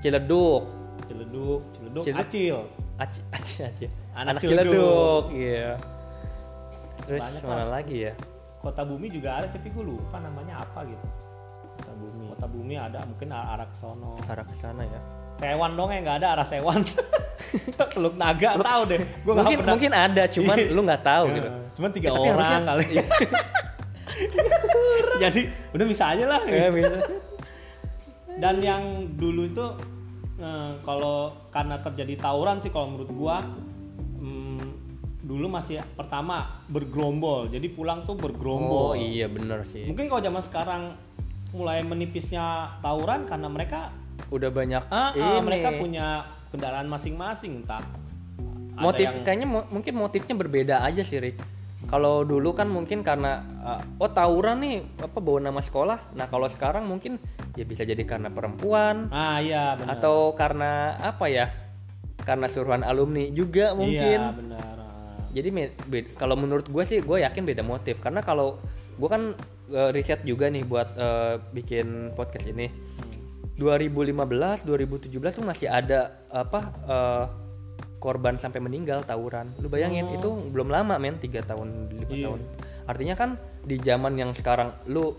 [0.00, 0.62] Ciledug.
[1.04, 2.24] ciledug ciledug Ciledug.
[2.24, 2.58] acil
[2.96, 3.84] Aci, aci, aci.
[4.12, 4.72] Anak Anak, Ciledug.
[4.72, 5.72] Ciledug, iya.
[7.02, 7.68] Terus Banyak mana lah.
[7.76, 8.12] lagi ya?
[8.58, 11.06] kota bumi juga ada tapi gue lupa namanya apa gitu
[11.74, 12.24] Kota Bumi.
[12.28, 15.00] kota bumi ada mungkin ar- arah ke sono Arah ke sana ya.
[15.38, 16.84] Sewan dong yang nggak ada arah Sewan
[17.94, 19.00] Teluk Naga tahu deh.
[19.24, 21.48] Gue mungkin mungkin ada, cuman lu nggak tahu gitu.
[21.78, 22.84] cuman tiga Ya, orang harusnya- kali
[25.22, 25.40] jadi
[25.72, 26.40] udah bisa aja lah.
[26.44, 26.96] Eh, bisa.
[28.40, 28.82] dan yang
[29.16, 29.66] dulu itu
[30.40, 33.36] eh, kalau karena terjadi tawuran sih kalau menurut gua
[34.18, 34.60] hmm,
[35.24, 37.48] dulu masih pertama bergerombol.
[37.48, 38.92] Jadi pulang tuh bergerombol.
[38.92, 39.84] Oh iya bener sih.
[39.84, 40.82] mungkin kalau zaman sekarang
[41.50, 43.90] mulai menipisnya tawuran karena mereka
[44.30, 47.82] Udah banyak ah, ah, mereka punya kendaraan masing-masing entah
[48.76, 51.38] motif yang- kayaknya mo- mungkin motifnya berbeda aja sih Rick.
[51.88, 56.12] Kalau dulu kan mungkin karena uh, oh tawuran nih apa bawa nama sekolah.
[56.14, 57.16] Nah kalau sekarang mungkin
[57.56, 61.48] ya bisa jadi karena perempuan ah iya benar atau karena apa ya?
[62.20, 64.20] Karena suruhan alumni juga mungkin.
[64.20, 65.24] iya benar Ah.
[65.32, 65.48] Jadi
[66.14, 68.60] kalau menurut gue sih gue yakin beda motif karena kalau
[69.00, 69.32] gue kan
[69.72, 72.68] uh, riset juga nih buat uh, bikin podcast ini.
[73.60, 77.24] 2015, 2017 tuh masih ada apa uh,
[77.98, 79.52] korban sampai meninggal tawuran.
[79.60, 80.16] Lu bayangin Oh.
[80.16, 82.24] itu belum lama men, tiga tahun, lima Iya.
[82.26, 82.40] tahun.
[82.88, 85.12] Artinya kan di zaman yang sekarang lu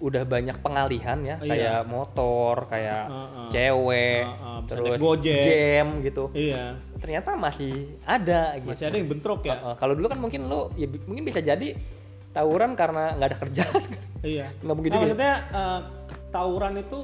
[0.00, 1.46] udah banyak pengalihan ya, Iya.
[1.46, 3.46] kayak motor, kayak Heeh.
[3.52, 5.42] cewek, Heeh, bisa terus Gojek.
[5.44, 6.24] game gitu.
[6.32, 6.64] iya
[6.98, 8.66] Ternyata masih ada gitu.
[8.66, 11.76] masih ada yang bentrok ya Heeh, kalau dulu kan mungkin lu ya mungkin bisa jadi
[12.32, 13.82] tawuran karena nggak ada kerjaan.
[14.24, 15.04] iya Nggak begitu nah, ya?
[15.04, 15.80] maksudnya eh,
[16.32, 16.98] tawuran itu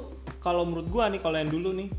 [0.49, 1.93] kalau menurut gua nih kalau yang dulu nih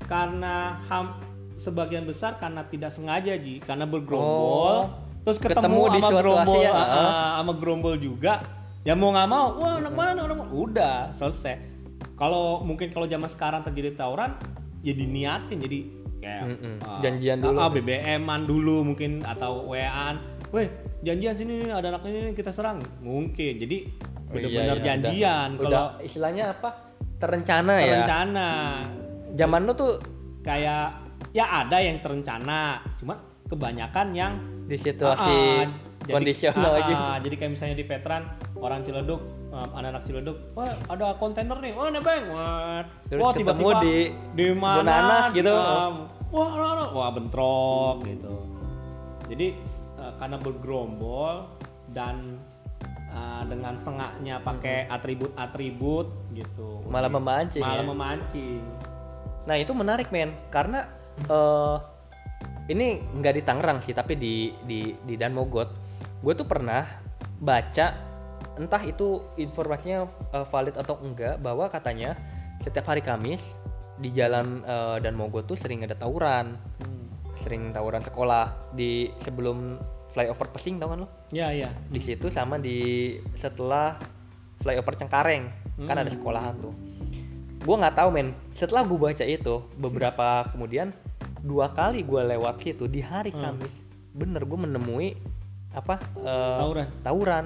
[0.00, 1.18] karena ham
[1.58, 4.82] sebagian besar karena tidak sengaja ji karena bergerombol Oh.
[5.22, 7.06] terus Ketemu ketemu, di sama gerombol ah, heeh.
[7.10, 8.32] ah, sama gerombol juga
[8.82, 11.58] ya mau nggak mau wah anak mana anak mana udah selesai
[12.14, 14.34] kalau mungkin kalau zaman sekarang terjadi tawuran
[14.82, 15.78] ya diniatin jadi
[16.18, 16.74] kayak Mm-mm.
[16.82, 17.58] ah, Janjian dulu.
[17.58, 20.18] ah, BBM-an dulu mungkin atau WA-an
[20.50, 20.66] weh
[21.00, 23.78] janjian sini nih ada anak ini kita serang mungkin jadi
[24.32, 26.91] Oh, iya, iya, janjian kalau istilahnya apa?
[27.22, 28.02] Terencana, ya.
[28.02, 28.48] terencana
[29.32, 30.02] Zaman lu tuh
[30.42, 30.86] kayak
[31.30, 33.16] ya ada yang terencana cuma
[33.48, 34.32] kebanyakan yang
[34.66, 35.64] di situasi
[36.02, 36.98] jadi- kondisional gitu.
[36.98, 38.22] ah, jadi kayak misalnya di veteran
[38.58, 39.22] orang Ciledug
[39.54, 43.96] um, anak-anak Ciledug wah ada kontainer nih wah nebeng wah Terus wah tiba-tiba di
[44.34, 45.54] di mana Bonanas gitu.
[45.54, 45.94] um,
[46.34, 48.34] wah wah, wah, wah bentrok gitu
[49.30, 49.46] jadi
[49.96, 51.34] uh, karena bergerombol
[51.94, 52.36] dan
[53.12, 57.88] uh, dengan setengahnya pakai atribut-atribut gitu Malah memancing, malah ya?
[57.88, 58.62] memancing
[59.42, 60.86] Nah itu menarik men, karena
[61.26, 61.76] eh
[62.70, 65.66] ini nggak di Tangerang sih, tapi di di di Dan Mogot.
[66.22, 66.86] Gue tuh pernah
[67.42, 67.86] baca,
[68.54, 72.14] entah itu informasinya eh, valid atau enggak, bahwa katanya
[72.62, 73.42] setiap hari Kamis
[73.98, 77.10] di jalan eh, Dan Mogot tuh sering ada tawuran, Hmm.
[77.42, 79.74] sering tawuran sekolah di sebelum
[80.12, 81.08] flyover Pesing tau kan lo?
[81.28, 82.76] ya ya Di situ sama di
[83.34, 83.96] setelah
[84.58, 85.44] flyover Cengkareng
[85.80, 85.98] kan Hmm.
[85.98, 86.74] ada sekolahan tuh
[87.58, 90.90] gue nggak tahu men setelah gue baca itu beberapa kemudian
[91.40, 93.56] dua kali gue lewat situ di hari Hmm.
[93.56, 93.74] Kamis
[94.12, 95.16] bener gue menemui
[95.70, 96.86] apa eh, Tawuran.
[97.02, 97.44] tawuran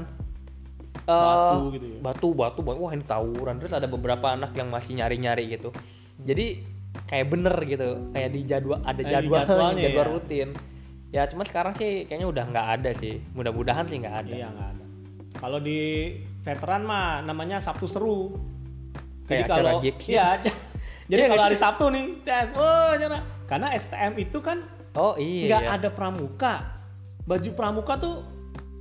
[0.99, 1.99] Eh, Batu gitu ya?
[2.03, 2.81] batu batu batu.
[2.81, 5.71] wah ini tawuran terus ada beberapa anak yang masih nyari nyari gitu
[6.19, 6.59] jadi
[7.07, 10.03] kayak bener gitu kayak di jadwal ada Eh, jadwal jadwal ya?
[10.05, 10.49] rutin
[11.15, 14.69] ya cuma sekarang sih kayaknya udah nggak ada sih mudah-mudahan sih nggak ada Iya nggak
[14.75, 14.85] ada.
[15.37, 15.81] Kalau di
[16.43, 18.35] veteran mah namanya Sabtu seru.
[19.27, 20.39] Kayak acara gigs iya.
[21.11, 23.19] jadi Iya kalau nggak hari Sabtu nih, tes, oh acara.
[23.47, 24.59] Karena STM itu kan
[24.95, 25.77] oh iya nggak iya.
[25.79, 26.55] ada pramuka.
[27.27, 28.36] Baju pramuka tuh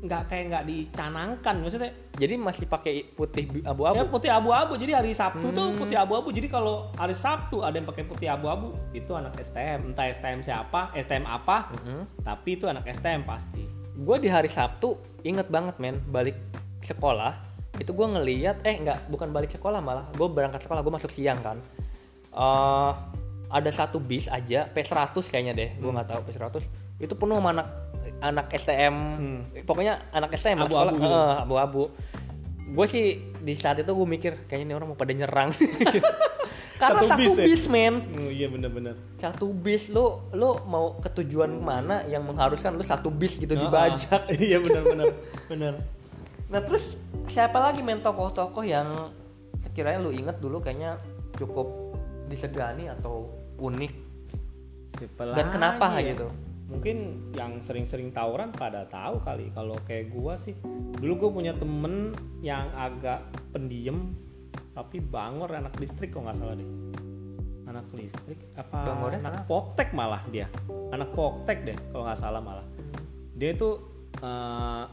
[0.05, 1.91] nggak kayak nggak dicanangkan maksudnya.
[2.13, 4.73] jadi masih pakai putih bi- Ya abu-abu putih abu-abu.
[4.75, 5.77] Jadi hari Sabtu tuh Hmm.
[5.77, 6.29] putih abu-abu.
[6.29, 9.89] Jadi kalau hari Sabtu ada yang pakai putih abu-abu, itu anak STM.
[9.89, 12.21] Entah STM siapa, STM apa, Mhm.
[12.21, 13.65] tapi itu anak STM pasti.
[13.95, 16.35] gue di hari Sabtu inget banget men balik
[16.81, 17.31] sekolah
[17.73, 21.39] itu gue ngeliat eh nggak bukan balik sekolah malah gue berangkat sekolah gue masuk siang
[21.39, 21.63] kan
[22.29, 22.91] Eh
[23.47, 25.95] ada satu bis aja P100 kayaknya deh gue Hmm.
[25.95, 27.67] nggak tahu P100 itu penuh sama anak
[28.25, 29.39] anak STM Hmm.
[29.63, 31.07] pokoknya anak STM Abu-abu gitu.
[31.39, 31.83] abu-abu
[32.65, 33.05] gue sih
[33.37, 35.53] di saat itu gue mikir kayaknya ini orang mau pada nyerang
[36.75, 37.45] karena Satu satu, bis ya?
[37.45, 38.95] bis men Oh, iya bener-bener.
[39.15, 43.53] satu bis lu lu mau ke tujuan ke mana yang mengharuskan lu satu bis gitu
[43.53, 44.35] Ah, dibajak ah.
[44.41, 45.15] iya bener-bener.
[45.45, 45.73] bener.
[46.45, 48.91] nah terus siapa lagi men tokoh-tokoh yang
[49.61, 50.99] sekiranya lu inget dulu kayaknya
[51.33, 53.93] cukup disegani atau unik
[54.95, 56.11] Siapa dan kenapa ya?
[56.11, 56.27] gitu
[56.65, 59.53] Mungkin yang sering-sering tawuran pada tahu kali.
[59.53, 60.57] Kalau kayak gua sih,
[60.97, 63.21] dulu gua punya temen yang agak
[63.53, 64.17] pendiam,
[64.73, 66.69] tapi bangor anak listrik kok nggak salah deh.
[67.65, 68.81] Anak listrik apa?
[68.81, 69.43] Bangornya anak?
[69.45, 70.49] Voktek malah dia.
[70.93, 72.65] Anak Voktek deh kalau nggak salah malah.
[73.37, 73.77] Dia itu
[74.21, 74.83] eh,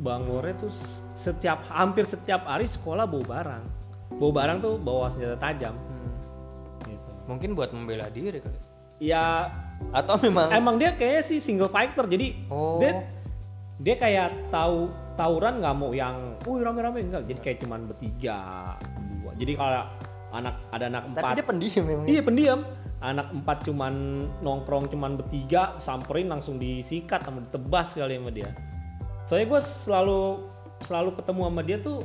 [0.00, 0.72] bangornya tuh
[1.16, 3.64] setiap hampir setiap hari sekolah bawa barang.
[4.16, 5.74] Bawa barang tuh bawa senjata tajam.
[5.76, 6.02] Hmm.
[6.86, 7.10] Gitu.
[7.30, 8.58] mungkin buat membela diri kali
[9.02, 9.50] Ya
[9.90, 12.78] atau memang emang dia kayak sih single fighter jadi oh.
[12.78, 13.02] dia
[13.82, 17.02] dia kayak tahu tawuran nggak mau yang wih rame-rame.
[17.04, 18.38] Enggak jadi kayak cuman bertiga
[19.20, 19.32] dua.
[19.36, 19.82] Jadi kalau
[20.32, 22.06] anak ada anak Tapi empat dia pendiam memang.
[22.08, 22.60] iya pendiam.
[23.02, 23.94] Anak empat cuman
[24.46, 28.50] nongkrong cuman bertiga samperin langsung disikat sama ditebas kali sama dia.
[29.26, 30.20] Soalnya gue selalu
[30.86, 31.98] selalu ketemu sama dia tuh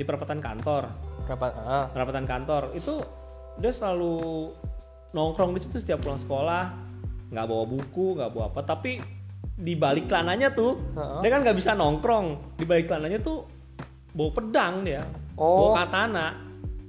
[0.00, 0.88] di perapatan kantor.
[1.28, 1.46] Berapa?
[1.60, 1.86] Ah.
[1.92, 2.72] perapatan kantor.
[2.72, 3.04] Itu
[3.60, 4.48] dia selalu
[5.12, 6.89] nongkrong di situ setiap pulang sekolah
[7.30, 8.98] nggak bawa buku nggak bawa apa tapi
[9.54, 11.20] di balik celananya tuh Heeh.
[11.20, 13.46] dia kan nggak bisa nongkrong di balik celananya tuh
[14.10, 15.02] bawa pedang dia
[15.34, 15.72] Oh.
[15.72, 16.26] bawa katana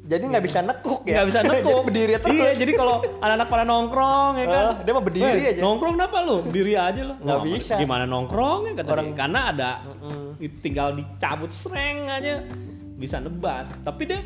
[0.02, 1.14] Jadi nggak bisa nekuk ya?
[1.14, 2.34] nggak bisa nekuk Jadi berdiri terus.
[2.34, 5.94] iya jadi kalau anak-anak pada nongkrong ya kan Oh, dia mah berdiri "Weh, aja." nongkrong
[5.96, 7.74] kenapa lu berdiri aja lu Nggak bisa.
[7.78, 9.18] gimana nongkrong ya kata Orang- dia.
[9.18, 10.36] karena ada Mm-mm.
[10.60, 12.44] tinggal dicabut sereng aja
[12.94, 14.20] bisa nebas tapi dia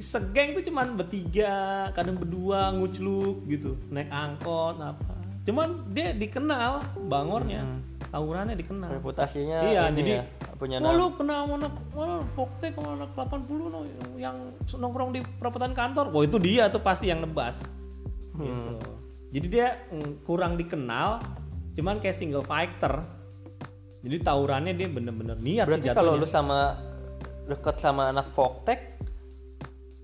[0.00, 7.66] segeng tuh cuman bertiga kadang berdua ngucluk gitu naik angkot apa cuman dia dikenal bangornya
[7.66, 7.80] Hmm.
[8.14, 10.24] tawurannya dikenal Reputasinya iya jadi ya,
[10.62, 10.94] punya nama.
[10.94, 13.80] lu kenal sama anak mana Foktek sama anak 80 no,
[14.14, 14.36] yang
[14.78, 16.14] nongkrong di perapatan kantor.
[16.14, 17.58] Wah itu dia tuh pasti yang nebas.
[18.38, 18.46] Hmm.
[18.46, 18.90] Gitu.
[19.34, 21.18] Jadi dia mm, kurang dikenal,
[21.74, 23.02] cuman kayak single fighter.
[24.06, 26.78] Jadi tawurannya dia bener-bener niat Berarti kalau lu sama
[27.50, 29.02] deket sama anak Voktek,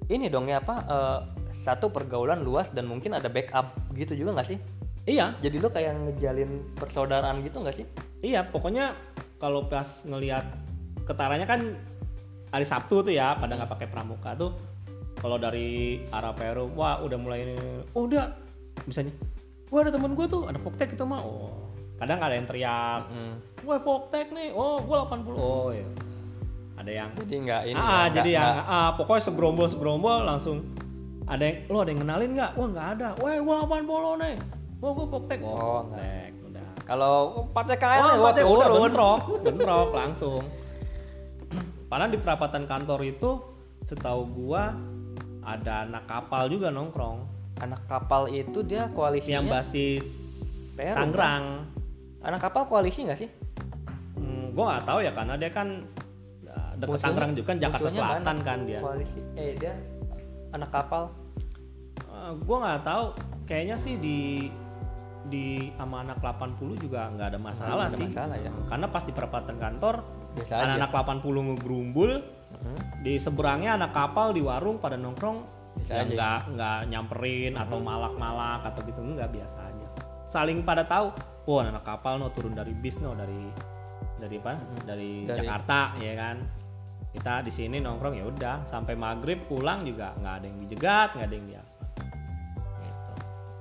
[0.09, 0.77] ini dong ya apa?
[0.85, 1.19] eh,
[1.63, 4.59] satu pergaulan luas dan mungkin ada backup gitu juga nggak sih?
[5.09, 7.87] Iya, Jadi lu kayak ngejalin persaudaraan gitu nggak sih?
[8.21, 8.45] iya.
[8.45, 8.93] Pokoknya
[9.41, 10.45] kalau pas ngelihat
[11.05, 11.77] ketaranya kan
[12.49, 14.53] hari Sabtu tuh ya, pada nggak pakai pramuka tuh.
[15.19, 17.57] Kalau dari arah Peru, wah udah mulai ini,
[17.91, 18.31] oh udah
[18.87, 19.11] misalnya,
[19.67, 23.35] wah ada temen gue tuh, ada Foktek itu mah, oh kadang ada yang teriak, Hmm.
[23.67, 25.83] wah Foktek nih, oh gue 80, oh ya,
[26.79, 27.77] ada yang, Jadi nggak ini.
[27.77, 30.57] ah ya, jadi nggak- yang, nggak- ah pokoknya segerombol segerombol langsung,
[31.25, 32.51] ada yang, lo ada yang kenalin nggak?
[32.55, 33.85] Wah nggak ada, wah gue 80
[34.17, 34.35] nih,
[34.79, 36.67] wah gue Foktek, oh, Oh, Foktek, udah.
[36.85, 37.15] Kalau
[37.51, 37.65] Wah,
[38.07, 38.57] ya, berarti turun.
[38.57, 40.43] udah bentrok, bentrok langsung.
[41.85, 43.31] Padahal di perapatan kantor itu
[43.83, 44.77] setahu gua
[45.41, 47.25] ada anak kapal juga nongkrong
[47.59, 50.05] Anak kapal itu dia koalisinya yang basis
[50.77, 51.45] Peru, Tangerang.
[51.65, 52.23] kan?
[52.23, 53.31] Anak kapal koalisi nggak sih?
[54.15, 55.69] Hmm, gua nggak tahu ya karena dia kan
[56.85, 58.47] Musuhnya- Tangerang juga kan Jakarta Selatan mana?
[58.47, 58.79] kan dia.
[58.79, 59.21] Koalisi.
[59.35, 59.73] Eh dia
[60.51, 61.03] anak kapal.
[62.05, 63.05] Uh, gua nggak tahu
[63.45, 64.19] kayaknya sih di
[65.25, 68.07] di sama anak 80 juga nggak ada masalah Nggak ada sih.
[68.07, 68.51] masalah ya.
[68.65, 69.95] Karena pas di perapatan kantor
[70.31, 70.63] Biasa aja.
[70.65, 72.11] anak-anak 80 ngegerumbul
[72.49, 72.77] Mhm.
[73.03, 75.39] di seberangnya anak kapal di warung pada nongkrong
[75.77, 76.03] aja.
[76.03, 79.87] nggak nggak nyamperin atau malak-malak atau gitu nggak biasa aja
[80.27, 81.13] saling pada tahu
[81.45, 83.47] wah anak kapal no turun dari bis no dari
[84.17, 86.37] dari apa dari, Dari- Jakarta ya kan
[87.19, 91.27] kita di sini nongkrong ya udah sampai maghrib pulang juga nggak ada yang dijegat nggak
[91.27, 91.63] ada yang dia
[92.79, 93.13] gitu.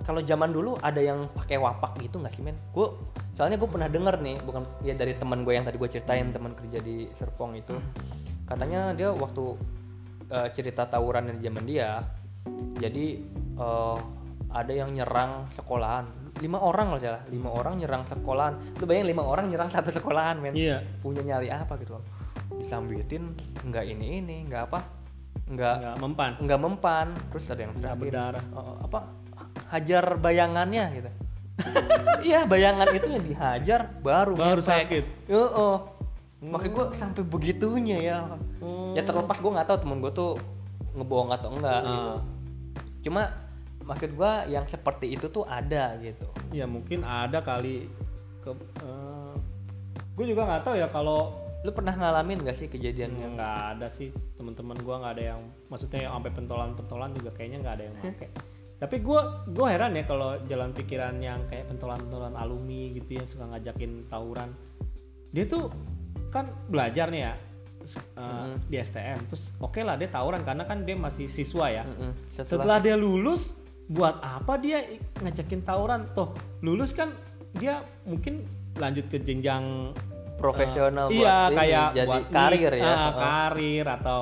[0.06, 2.54] Kalau zaman dulu ada yang pakai wapak gitu nggak sih men?
[2.70, 2.93] Gue
[3.34, 6.54] soalnya gue pernah denger nih, bukan ya dari teman gue yang tadi gue ceritain teman
[6.54, 7.74] kerja di Serpong itu,
[8.46, 9.58] katanya dia waktu
[10.30, 12.02] eh, cerita tawuran di zaman dia,
[12.78, 13.06] jadi
[13.58, 13.98] eh,
[14.54, 16.06] ada yang nyerang sekolahan,
[16.41, 18.54] lima orang loh salah, lima orang nyerang sekolahan.
[18.80, 22.00] Lu bayangin lima orang nyerang satu sekolahan men, iya punya nyali apa gitu?
[22.58, 24.80] Disambitin nggak ini ini nggak apa,
[25.48, 26.32] nggak nggak mempan.
[26.41, 27.08] nggak mempan.
[27.32, 28.00] Terus ada yang terakhir.
[28.02, 28.43] Berdarah.
[28.43, 29.00] Eh, apa?
[29.72, 31.10] Hajar bayangannya gitu.
[32.17, 34.74] Iya bayangan itu yang dihajar baru baru ngefek.
[34.89, 35.06] sakit.
[35.30, 35.78] Heeh.
[36.38, 38.17] makanya gue sampai begitunya ya.
[38.62, 38.93] Hmm.
[38.93, 40.38] ya terlepas gue nggak tahu temen gue tuh
[40.93, 42.10] ngebohong atau enggak gitu.
[42.13, 42.20] Ah.
[43.02, 43.22] cuma
[43.82, 46.30] maksud gue yang seperti itu tuh ada gitu.
[46.54, 47.89] Ya mungkin ada kali.
[48.46, 48.54] Ke
[50.17, 51.34] gue juga nggak tahu ya kalau
[51.65, 54.13] lu pernah ngalamin gak sih kejadian yang yang nggak ada sih.
[54.38, 58.30] Teman-teman gua nggak ada yang maksudnya yang sampai pentolan-pentolan juga kayaknya nggak ada yang pakai
[58.78, 63.50] tapi gua gua heran ya kalau jalan pikiran yang kayak pentolan-pentolan alumni gitu ya suka
[63.50, 64.54] ngajakin tawuran.
[65.34, 65.74] Dia tuh
[66.30, 67.34] kan belajar nih ya
[68.13, 68.70] uh, Mhm.
[68.70, 71.89] di STM terus oke lah dia tawuran karena kan dia masih siswa ya.
[71.89, 72.13] Mm-mm.
[72.38, 73.50] setelah dia lulus
[73.89, 74.86] buat apa dia
[75.26, 76.06] ngajakin tawuran?
[76.13, 77.17] Toh lulus kan
[77.58, 78.46] dia mungkin
[78.78, 79.89] lanjut ke jenjang
[80.38, 82.86] profesional Eh, buat iya ini, kayak jadi buat karir ya.
[82.86, 83.12] Heeh.
[83.17, 84.19] karir atau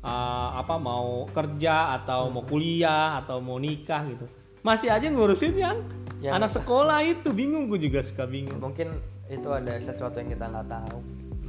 [0.00, 4.26] ah, apa mau kerja atau mau kuliah atau mau nikah gitu.
[4.60, 5.78] Masih aja ngurusin yang,
[6.18, 8.58] Yang- anak sekolah itu bingung gue juga suka bingung.
[8.58, 10.98] Mungkin itu ada sesuatu yang kita nggak tahu.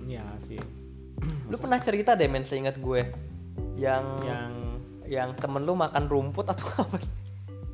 [0.05, 0.60] Ya sih.
[1.47, 3.01] Lu pernah cerita deh men seingat gue
[3.75, 4.51] yang yang
[5.10, 6.97] yang temen lu makan rumput atau apa?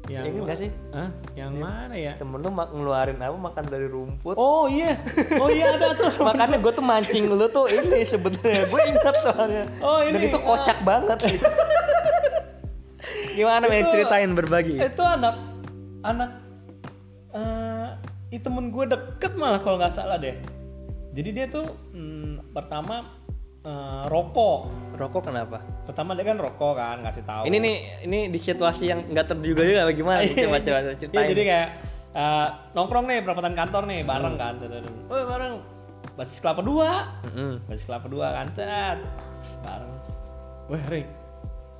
[0.05, 0.69] Yang Ini enggak sih?
[0.91, 1.09] Hah?
[1.33, 4.35] yang mana ya Temen lu mak- ngeluarin apa makan dari rumput.
[4.35, 5.01] oh iya
[5.35, 9.63] oh iya ada tuh Makanya gue tuh mancing lu tuh ini sebenarnya gue ingat soalnya.
[9.79, 11.37] Oh, Dan ini, itu kocak banget sih.
[13.35, 14.75] Gimana Itu- ceritain berbagi?
[14.77, 15.35] itu anak
[16.01, 16.29] anak
[17.33, 17.89] eh
[18.29, 20.37] itu temen gue deket malah kalau nggak salah deh
[21.11, 23.11] jadi dia tuh hmm, pertama
[23.61, 25.57] eh, rokok rokok kenapa?
[25.83, 29.61] pertama dia kan rokok kan ngasih tahu Ini nih ini di situasi yang nggak terduga
[29.61, 30.19] juga bagaimana?
[30.25, 31.27] Coba coba Iya, ceritain.
[31.29, 31.67] jadi kayak
[32.11, 34.53] eh, nongkrong nih perapatan kantor nih bareng kan
[35.07, 35.53] oh bareng
[36.15, 37.59] basis kelapa dua Mm-mm.
[37.67, 38.99] basis kelapa dua kan Cet.
[39.61, 39.93] bareng
[40.65, 41.07] weh Rick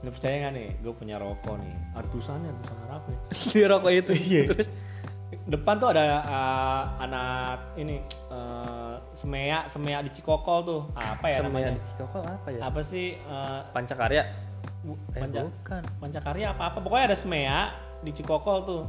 [0.04, 3.18] lu percaya nggak nih gue punya rokok nih ada tulisannya tulisan Arab nih
[3.56, 4.12] di rokok itu.
[4.14, 4.44] Iya.
[4.54, 4.68] Terus
[5.46, 7.98] depan tuh ada uh, anak ini
[8.30, 8.85] uh,
[9.26, 10.82] semea semea di Cikokol tuh.
[10.94, 11.74] Apa ya namanya?
[11.74, 12.60] di Cikokol apa ya?
[12.62, 14.24] apa sih uh, Pancakarya.
[14.80, 15.82] bu- Eh, Panca- bukan.
[15.98, 18.84] Pancakarya apa apa pokoknya ada semea di Cikokol tuh.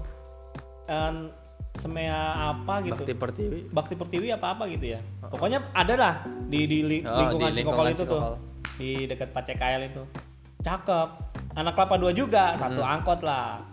[0.85, 1.33] Dan
[1.75, 2.16] semea
[2.53, 3.01] apa gitu.
[3.01, 3.59] Bakti Pertiwi.
[3.70, 5.01] Bakti Pertiwi apa apa gitu ya.
[5.22, 6.14] Pokoknya ada lah
[6.46, 8.20] di di li- Oh, lingkungan, di Cikokol lingkungan itu tuh.
[8.22, 8.37] Cikokol.
[8.77, 10.03] di dekat Pacekail itu.
[10.61, 11.09] Cakep.
[11.55, 12.53] Anak kelapa dua juga.
[12.55, 12.92] Satu Hmm.
[12.92, 13.64] angkot lah.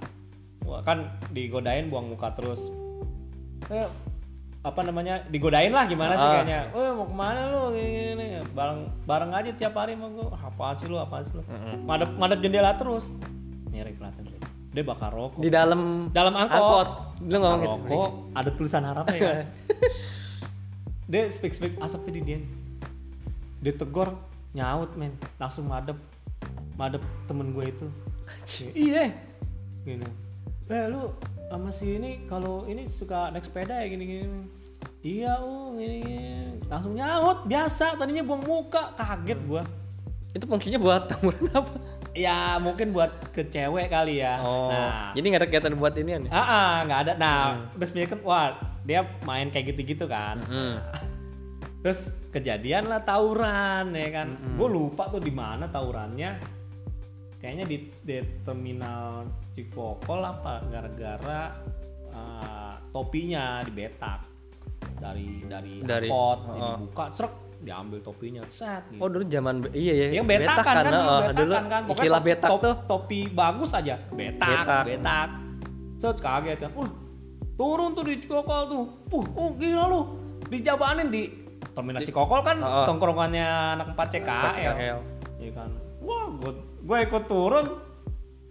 [0.64, 2.64] Wah, kan digodain buang muka terus.
[3.68, 3.84] Eh,
[4.64, 6.32] apa namanya digodain lah gimana sih Ah.
[6.40, 6.60] kayaknya.
[6.72, 7.76] Eh mau ke mana lu?
[7.76, 8.26] Gini, gini.
[8.56, 11.44] bareng bareng aja tiap hari mau gue apaan sih lu apaan sih lu?
[11.84, 13.04] Madep madep jendela terus.
[13.70, 14.40] Nyari kelihatan dia.
[14.82, 15.38] Bakar rokok.
[15.38, 17.92] Di dalam dalam angkot, Lu ngomong gitu.
[17.92, 19.48] rokok ada tulisan Arabnya kan?
[21.12, 22.40] Dia speak speak asapnya di dia.
[23.60, 24.16] Dia tegor
[24.54, 25.12] nyaut men.
[25.38, 26.00] Langsung madep.
[26.74, 27.86] Madep temen gue itu.
[28.74, 29.12] Iya.
[29.84, 30.08] Gini
[30.68, 31.12] eh lu
[31.48, 34.28] sama si ini kalau ini suka naik sepeda ya gini gini
[35.02, 35.36] iya
[35.72, 36.30] gini, gini.
[36.66, 39.64] langsung nyaut biasa tadinya buang muka kaget gua
[40.34, 41.78] Itu fungsinya buat tamuran apa?
[42.14, 44.70] ya mungkin buat ke cewek kali ya Oh.
[44.70, 46.32] nah Jadi nggak ada kegiatan buat ini nih.
[46.32, 48.06] ah ah, nggak ada nah Hmm.
[48.08, 48.46] kan wah
[48.82, 50.82] dia main kayak gitu-gitu kan Mm-mm.
[51.82, 52.00] terus
[52.30, 54.58] kejadian lah tawuran ya kan Mm-mm.
[54.58, 56.42] gue lupa tuh di mana tawurannya
[57.44, 57.78] kayaknya di,
[58.08, 61.52] di terminal Cikokol apa gara-gara
[62.16, 64.24] uh, topinya dibetak
[64.96, 66.56] dari dari, Dari- angkot oh.
[66.56, 69.00] jadi buka cerek diambil topinya set gitu.
[69.00, 70.20] Oh dulu zaman iya ya.
[70.20, 71.64] yang betak kan, kan, oh, betakan dulu kan.
[71.64, 72.76] Pokoknya istilah betak top- tuh.
[72.88, 74.84] topi bagus aja betak Betak.
[74.88, 75.30] betak,
[76.00, 76.90] set kaget kan uh
[77.54, 80.00] turun tuh di Cikokol tuh puh oh gila lu
[80.48, 81.24] dijabanin di
[81.72, 82.86] terminal Ci- Cikokol kan Oh, oh.
[82.88, 83.48] tongkrongannya
[83.80, 84.76] anak 4 CKL.
[85.40, 85.70] Iya kan
[86.04, 86.52] wah gue
[86.84, 87.66] gue ikut turun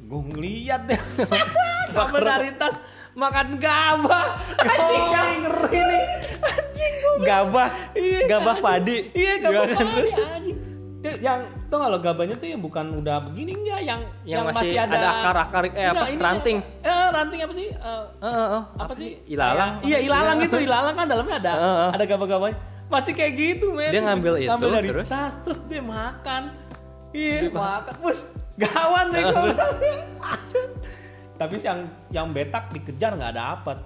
[0.01, 1.01] gue ngeliat deh
[2.59, 2.77] tas
[3.13, 4.27] makan gabah
[4.59, 6.05] anjing ngeri nih
[6.41, 7.69] anjing Gabah.
[7.93, 9.13] Iya, Gabah padi.
[9.13, 10.57] Iya, gabah padi anjing.
[10.99, 14.99] Dia- Yang gak lo gabahnya tuh yang bukan udah begini enggak yang Yang masih ada
[15.13, 16.59] akar-akar, eh, apa, Enggak, ini ranting.
[16.59, 16.89] apa?
[16.89, 17.69] Eh, ranting apa sih?
[17.69, 18.63] Eh, Oh, oh, oh.
[18.77, 19.11] apa sih?
[19.29, 19.71] Ilalang.
[19.83, 20.57] Iya, ilalang gitu.
[20.59, 21.91] Ilalang kan dalamnya ada Heeh, heeh.
[21.93, 22.57] ada gabah-gabahnya.
[22.89, 23.91] Masih kayak gitu, men.
[23.91, 25.07] Dia ngambil itu, Ngambil dari terus?
[25.07, 26.43] tas, terus dia makan.
[27.13, 27.93] Iya, makan.
[28.01, 28.19] Bus,
[28.57, 29.25] gawan deh.
[31.41, 33.79] Tapi yang yang betak dikejar nggak dapet.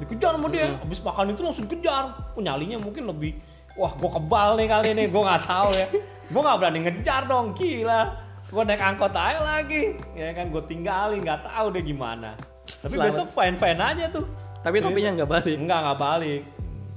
[0.00, 0.72] Dikejar sama dia.
[0.72, 0.80] Mm.
[0.84, 2.16] Habis makan itu langsung kejar.
[2.32, 3.36] Oh, nyalinya mungkin lebih
[3.78, 5.86] wah gua kebal nih kali ini gua nggak tahu ya
[6.34, 8.02] gua nggak berani ngejar dong gila
[8.50, 12.34] gua naik angkot aja lagi ya kan gua tinggalin nggak tahu deh gimana
[12.82, 13.14] tapi Selamat.
[13.14, 14.26] besok fine fine aja tuh
[14.60, 15.56] Tapi topinya nggak balik.
[15.56, 16.42] Enggak, nggak balik.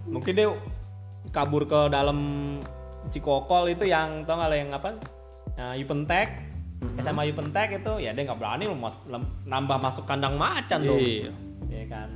[0.04, 0.48] Mungkin dia
[1.32, 2.20] kabur ke dalam
[3.12, 5.00] Cikokol itu yang tau nggak yang apa?
[5.54, 6.30] Nah, Yupentek,
[6.80, 6.98] Mhm.
[7.00, 10.98] SMA Yupentek itu ya dia nggak berani lo mas, lem- nambah masuk kandang macan dong.
[10.98, 11.32] Iya.
[11.70, 12.10] Ya kan.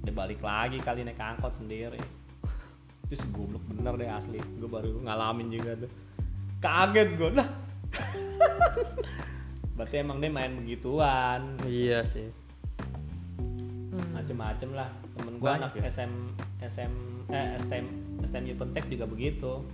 [0.00, 1.96] Dia balik lagi kali naik angkot sendiri.
[3.04, 4.38] Itu sih goblok bener deh asli.
[4.56, 5.90] Gue baru ngalamin juga tuh.
[6.58, 7.30] Kaget gue.
[7.32, 7.48] Lah.
[9.76, 12.28] Berarti emang dia main begituan Iya sih.
[14.10, 15.90] macem-macem lah temen gua Banyak anak ya?
[15.90, 16.12] SM
[16.60, 16.92] SM
[17.28, 17.86] eh STM
[18.22, 19.64] STM Yupentek juga begitu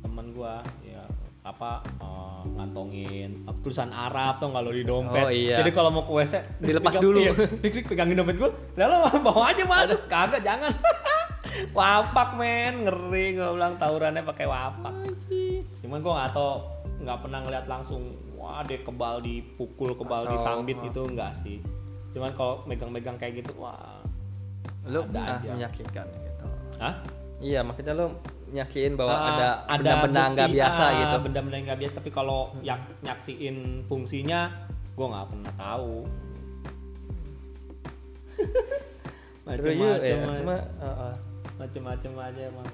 [0.00, 1.02] temen gua ya
[1.46, 5.62] apa eh, ngantongin apa, tulisan Arab tuh kalau di dompet Oh, iya.
[5.62, 7.18] jadi kalau mau ke WC Dilepas pegang- dulu.
[7.20, 10.74] iya, diklik pegangin dompet gua lalu bawa aja masuk kagak jangan
[11.78, 14.94] wapak men ngeri gua bilang tawurannya pakai wapak
[15.80, 16.50] cuman gua nggak tau
[16.98, 18.02] nggak pernah ngeliat langsung
[18.34, 20.88] wah dia kebal dipukul kebal Atau- disambit oh.
[20.88, 21.58] itu enggak sih
[22.10, 24.02] cuman kalau megang-megang kayak gitu wah
[24.82, 25.50] Lu Ada aja.
[25.50, 26.46] menyaksikan gitu.
[26.78, 26.94] Hah?
[27.42, 28.06] Iya, maksudnya lu
[28.56, 31.16] nyaksiin bahwa Ah, ada benda-benda nggak biasa ah, gitu.
[31.28, 31.94] benda-benda nggak biasa.
[32.00, 34.50] Tapi kalau yang nyaksiin fungsinya
[34.96, 35.94] gue nggak pernah tahu.
[39.46, 42.24] Macem-macem ya, cuma uh, uh.
[42.26, 42.68] aja emang.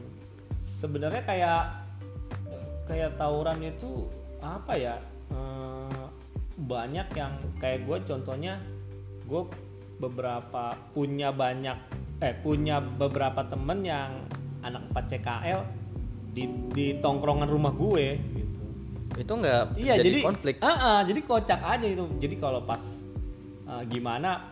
[0.80, 1.62] Sebenarnya kayak
[2.86, 4.08] kayak tawuran itu
[4.42, 4.96] apa ya?
[5.32, 6.06] Eh,
[6.62, 8.60] banyak yang kayak gue contohnya
[9.24, 9.42] gue
[9.96, 11.78] beberapa punya banyak
[12.22, 14.10] eh punya beberapa temen yang
[14.62, 15.60] anak 4 CKL
[16.32, 18.60] di di tongkrongan rumah gue gitu
[19.14, 20.54] itu nggak iya jadi jadi konflik.
[20.58, 22.80] Ah, ah, jadi kocak aja itu jadi kalau pas
[23.66, 24.48] eh, gimana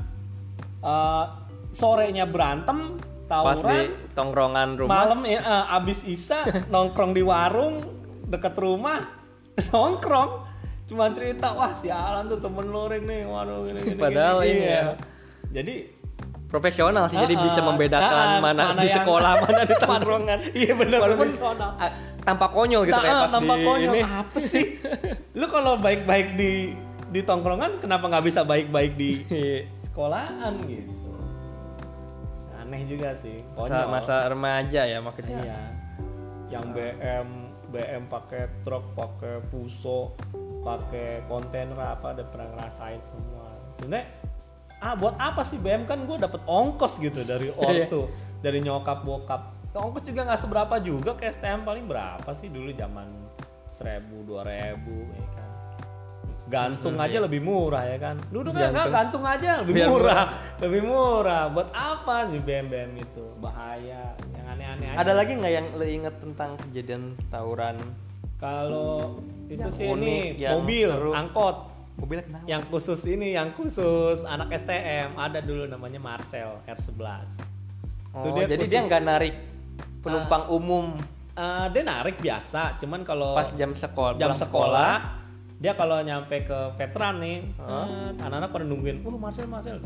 [0.79, 1.25] eh,
[1.73, 4.91] sorenya berantem Pas di tawuran tongkrongan rumah.
[4.93, 6.39] malam ya eh, abis isa
[6.73, 7.81] nongkrong di warung
[8.27, 9.01] deket rumah
[9.71, 10.51] nongkrong
[10.85, 14.51] cuma cerita wah sialan tuh temen lo Reng nih waduh gini, gini, Padahal gini.
[14.51, 14.75] ini Iya.
[14.75, 14.93] ya.
[15.53, 15.75] jadi
[16.51, 19.75] profesional sih jadi Ah, bisa ah, membedakan ah, mana, mana di yang- sekolah mana di
[19.77, 20.39] tongkrongan.
[20.53, 21.29] Iya bener walaupun
[21.79, 21.91] ah,
[22.21, 23.93] tanpa konyol gitu Nah, kayak ah, pas tanpa di konyol.
[23.93, 24.01] ini.
[24.03, 24.65] Apa sih?
[25.33, 26.75] Lu kalau baik-baik di
[27.07, 29.11] di tongkrongan kenapa nggak bisa baik-baik di
[29.87, 30.91] sekolahan gitu?
[32.57, 33.87] Aneh juga sih masa, konyol.
[33.89, 35.39] masa remaja ya maksudnya.
[35.39, 35.59] Iya.
[36.51, 37.29] Yang BM
[37.71, 40.19] BM pakai truk pakai puso
[40.61, 43.47] pakai kontainer apa ada pernah ngerasain semua.
[43.75, 44.07] Sebenarnya
[44.81, 47.87] ah buat apa sih BM kan gue dapet ongkos gitu dari Iya.
[47.87, 48.09] ortu
[48.41, 49.43] dari nyokap bokap.
[49.71, 53.07] Ongkos juga nggak seberapa juga ke STM paling berapa sih dulu zaman
[53.71, 55.49] seribu dua ribu ya kan.
[56.51, 57.23] Gantung Mhm, aja iya.
[57.23, 58.17] lebih murah ya kan.
[58.27, 58.91] Nggak Gantung.
[58.91, 60.25] gantung aja lebih Biar murah.
[60.65, 61.43] lebih murah.
[61.49, 63.25] Buat apa sih BM BM itu?
[63.39, 64.03] Bahaya.
[64.35, 64.99] Yang aneh-aneh aja.
[64.99, 67.77] ada lagi nggak yang lo inget tentang kejadian tawuran?
[68.37, 71.13] Kalau itu sih ini mobil, seru.
[71.13, 71.57] angkot,
[72.01, 77.29] mobilnya kenapa yang khusus ini, yang khusus anak STM ada dulu namanya Marcel R11.
[78.11, 79.35] oh, dia jadi khusus- dia nggak narik
[80.01, 80.97] penumpang umum
[81.31, 84.93] Eh, dia narik biasa, cuman kalau pas jam sekolah jam pulang sekolah,
[85.57, 87.87] dia kalau nyampe ke veteran nih, Hah?
[87.87, 89.81] eh, anak-anak pada nungguin, oh Marcel Marcel,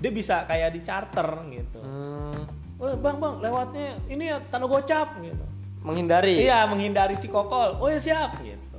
[0.00, 1.78] dia bisa kayak di charter gitu.
[1.78, 2.42] Hmm,
[2.74, 5.44] Oh bang bang, lewatnya ini ya tanah gocap gitu.
[5.84, 7.78] menghindari Iya menghindari Cikokol.
[7.78, 8.73] Oh ya siap gitu.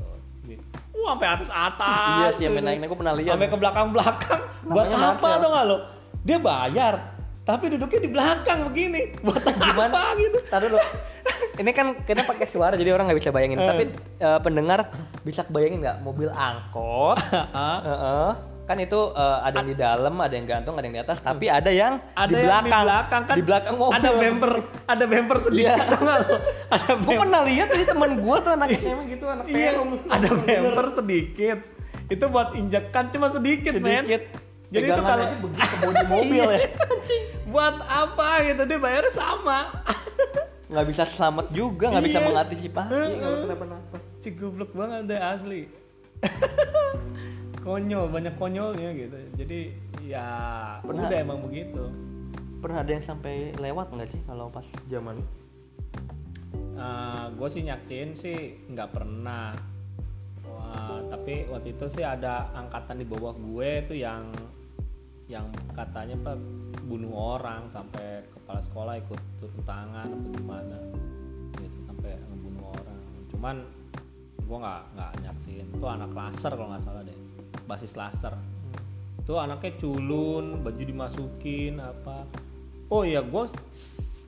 [1.05, 1.07] Gitu.
[1.07, 2.17] Wah sampai atas atas.
[2.17, 3.33] Iya sih, sampai naik-naik, gua pernah lihat.
[3.37, 4.41] Sampai ke belakang belakang.
[4.65, 5.77] Buat Namanya apa tuh nggak lo?
[6.25, 6.93] Dia bayar,
[7.45, 9.01] tapi duduknya di belakang begini.
[9.21, 9.93] Buat Gimana?
[9.93, 10.37] apa gitu?
[10.49, 10.81] Taruh dulu.
[11.55, 13.61] Ini kan kita pakai suara jadi orang nggak bisa bayangin.
[13.61, 13.69] Eh.
[13.69, 13.83] Tapi
[14.17, 14.89] eh, pendengar
[15.21, 17.21] bisa bayangin nggak mobil angkot?
[17.53, 18.54] Ah, Heeh.
[18.65, 21.17] Kan itu eh, ada yang di dalam, ada yang gantung, ada yang di atas.
[21.19, 22.81] Tapi ada yang ada di yang belakang.
[22.81, 23.93] di belakang kan Di belakang mobil.
[23.95, 24.53] ada bumper
[24.85, 26.35] ada bumper sedikit tau lo?
[26.67, 29.69] ada Gue pernah lihat jadi teman gue tuh anak SMA gitu, anak iya,
[30.07, 31.59] ada bumper sedikit
[32.05, 34.21] itu buat injekan cuma sedikit, men sedikit.
[34.67, 36.57] jadi itu kalau begitu ke bodi mobil ya.
[36.59, 36.69] Iya,
[37.47, 39.59] buat apa gitu dia bayarnya sama
[40.65, 42.25] Nggak bisa selamat juga, nggak bisa Iya.
[42.25, 43.97] mengantisipasi kalau kenapa-napa.
[44.19, 45.61] Cik goblok banget deh asli
[47.65, 49.17] konyol banyak konyolnya gitu.
[49.41, 49.59] Jadi
[50.05, 50.27] ya
[50.85, 51.83] Pernah- udah emang begitu.
[52.61, 55.17] Pernah ada yang sampai lewat nggak sih kalau pas zaman?
[57.35, 59.51] gue sih nyaksin sih nggak pernah.
[60.45, 64.29] Wah, tapi waktu itu sih ada angkatan di bawah gue tuh yang
[65.25, 66.37] yang katanya pak
[66.85, 70.77] bunuh orang sampai kepala sekolah ikut turun tangan apa gimana.
[71.59, 72.99] Gitu sampai ngebunuh orang.
[73.33, 73.55] Cuman
[74.45, 77.24] gue nggak nggak nyaksin itu anak laser kalau nggak salah deh
[77.65, 78.33] basis laser
[79.17, 82.25] itu anaknya culun baju dimasukin apa
[82.87, 83.43] oh iya gue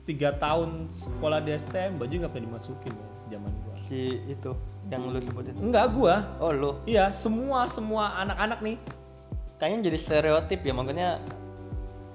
[0.04, 4.52] tiga tahun sekolah di STM baju nggak pernah dimasukin ya zaman gue Si itu
[4.88, 5.52] yang lu sebutin.
[5.58, 6.70] enggak gue Oh lu.
[6.84, 8.76] iya semua semua anak-anak nih
[9.56, 11.08] Kayaknya jadi stereotip ya maksudnya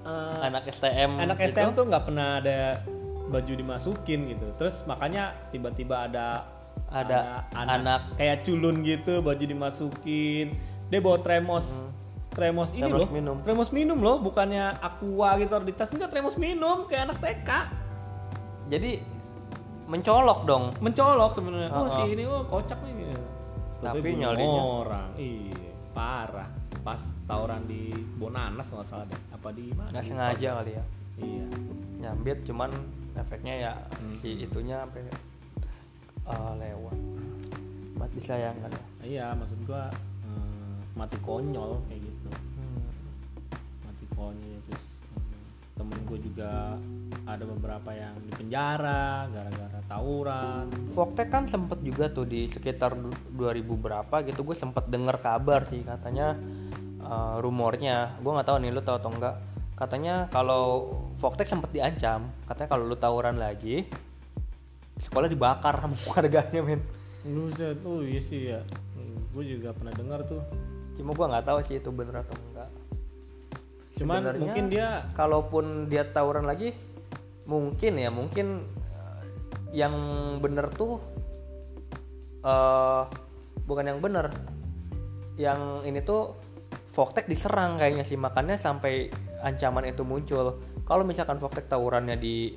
[0.02, 1.12] eh, anak STM.
[1.18, 1.50] anak gitu.
[1.52, 2.82] STM tuh nggak pernah ada
[3.26, 6.46] baju dimasukin gitu terus makanya tiba-tiba ada
[6.90, 8.02] Ada anak, anak.
[8.16, 10.58] kayak culun gitu baju dimasukin
[10.94, 11.66] dia bawa tremos
[12.30, 12.82] tremos ini.
[12.84, 13.38] Tremos loh minum.
[13.41, 17.50] tremos minum loh bukannya aqua gitu di tas enggak tremos minum kayak anak TK
[18.66, 18.91] Jadi
[19.86, 20.64] mencolok dong.
[20.80, 21.96] mencolok sebenarnya oh Uh-uh.
[22.00, 23.22] si ini oh kocak nih gitu.
[23.80, 24.62] Tapi Tapi nyalinya.
[24.80, 30.50] orang iya parah pas tawuran di Bonanas nggak salah deh apa di mana Nggak sengaja
[30.58, 30.84] kali ya.
[31.18, 31.46] iya
[32.00, 32.72] Nyambit cuman
[33.14, 34.18] efeknya ya Hmm.
[34.18, 36.98] si itunya sampai eh, lewat.
[37.94, 38.84] Mati disayangkan ya.
[39.04, 39.91] iya maksud gua
[40.94, 42.30] mati konyol kayak gitu.
[42.30, 42.86] Hmm.
[43.82, 44.86] mati konyol terus
[45.18, 46.78] eh, temen gue juga
[47.24, 50.66] ada beberapa yang di penjara gara-gara tawuran.
[50.94, 55.66] Voktek kan sempet juga tuh di sekitar du- 2000 berapa gitu gue sempet denger kabar
[55.66, 56.38] sih katanya
[57.02, 58.20] eh, rumornya.
[58.22, 59.36] Gue nggak tahu nih lu tahu atau enggak
[59.74, 63.89] katanya kalau Voktek sempet diancam katanya kalau lu tawuran lagi
[65.02, 66.82] sekolah dibakar sama warganya men.
[67.24, 68.62] Buset, oh iya sih ya.
[69.34, 70.44] Gue juga pernah dengar tuh
[70.94, 72.70] cuma gue nggak tahu sih itu bener atau enggak
[73.94, 76.74] cuman Sebenarnya, mungkin dia kalaupun dia tawuran lagi
[77.46, 79.24] mungkin ya mungkin eh,
[79.72, 79.94] yang
[80.39, 80.98] bener tuh
[82.44, 83.02] eh
[83.64, 84.28] bukan yang bener
[85.39, 86.36] yang ini tuh
[86.94, 89.10] Voktek diserang kayaknya sih makanya sampai
[89.41, 92.54] ancaman itu muncul kalau misalkan Voktek tawurannya di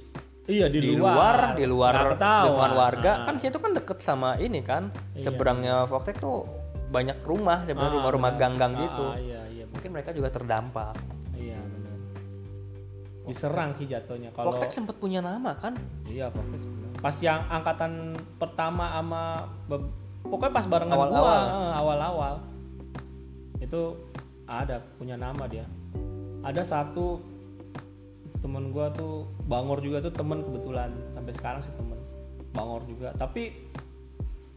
[0.46, 2.44] iya di, luar, di luar nggak ketahuan.
[2.44, 3.24] lingkungan warga Ah.
[3.26, 5.30] kan situ kan deket sama ini kan Iya.
[5.30, 6.44] seberangnya Voktek tuh
[6.86, 9.04] banyak rumah sebenarnya Ah, rumah-rumah gang-gang Ah, gitu.
[9.06, 10.94] ah, iya iya mungkin mereka juga terdampak.
[11.32, 11.96] Iya benar.
[13.26, 15.74] Diserang sih jatuhnya kalau Voktek sempet punya nama kan?
[16.04, 16.62] Iya benar.
[16.96, 19.44] pas yang angkatan pertama sama
[20.24, 21.20] pokoknya pas barengan Awal-awal.
[21.20, 22.34] gua eh, awal-awal.
[23.58, 23.80] Itu
[24.44, 25.68] ada punya nama dia.
[26.40, 27.20] Ada satu
[28.40, 30.88] temen gua tuh bangor juga tuh temen kebetulan.
[31.12, 31.98] Sampai sekarang sih temen.
[32.50, 33.12] Bangor juga.
[33.12, 33.52] Tapi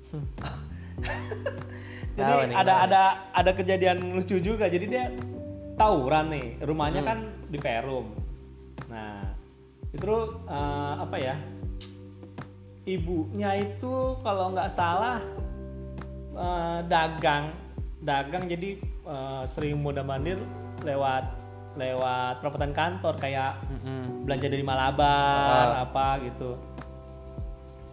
[2.15, 2.83] jadi Tahu nih, ada tahu.
[2.85, 5.05] ada ada kejadian lucu juga jadi dia
[5.75, 7.09] tawuran nih rumahnya Hmm.
[7.09, 8.05] kan di Perum
[8.85, 9.23] nah
[9.89, 10.13] itu
[10.45, 11.35] eh, apa ya
[12.85, 15.21] ibunya itu kalau nggak salah
[16.31, 17.53] eh, dagang
[17.99, 18.69] dagang jadi
[19.05, 20.39] eh, sering mudah mandir
[20.81, 21.35] lewat
[21.71, 24.25] lewat perapatan kantor kayak Mm-mm.
[24.25, 25.85] belanja dari Malabar Ah.
[25.85, 26.57] apa gitu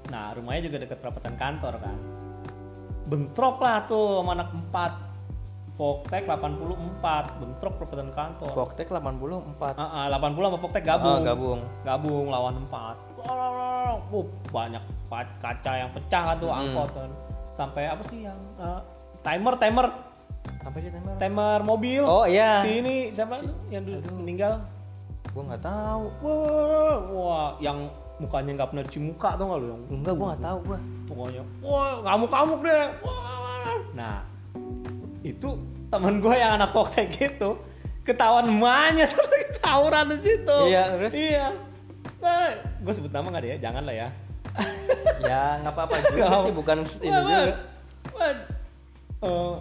[0.07, 1.97] nah rumahnya juga dekat perapatan kantor kan
[3.07, 4.93] bentrok lah tuh sama anak empat.
[5.77, 8.53] Voktek 84 bentrok perapatan kantor.
[8.57, 11.21] Voktek 84 Ah, ah, 80 sama Voktek gabung.
[11.21, 11.61] Ah, gabung.
[11.85, 12.97] Gabung lawan empat.
[13.27, 14.81] Uh, banyak
[15.37, 16.61] kaca yang pecah kan tuh Hmm.
[16.65, 17.11] angkot kan.
[17.53, 18.81] Sampai apa sih yang eh,
[19.21, 19.87] timer timer.
[20.65, 21.15] Apa sih timer?
[21.21, 22.03] Timer mobil.
[22.09, 22.65] Oh iya.
[22.65, 24.65] Si ini siapa tuh yang dulu meninggal?
[25.37, 26.05] Gua nggak tahu.
[26.25, 30.45] Wah, wah yang mukanya nggak pernah cuci muka tuh nggak lu yang enggak gua nggak
[30.49, 30.79] tahu gua
[31.17, 31.43] pokoknya.
[31.65, 32.87] Wah ngamuk ngamuk deh.
[33.01, 33.77] Wah.
[33.97, 34.17] Nah
[35.25, 35.49] itu
[35.91, 37.59] teman gue yang anak koktek gitu
[38.07, 40.59] ketahuan emaknya sampai tawuran di situ.
[40.71, 41.13] Iya, terus?
[41.19, 41.47] iya.
[42.23, 43.59] Nah, gue sebut nama nggak deh ya?
[43.67, 44.09] Jangan lah ya.
[45.27, 47.45] Ya nggak apa-apa juga sih bukan ini juga wah,
[48.15, 48.33] wah,
[49.27, 49.55] eh,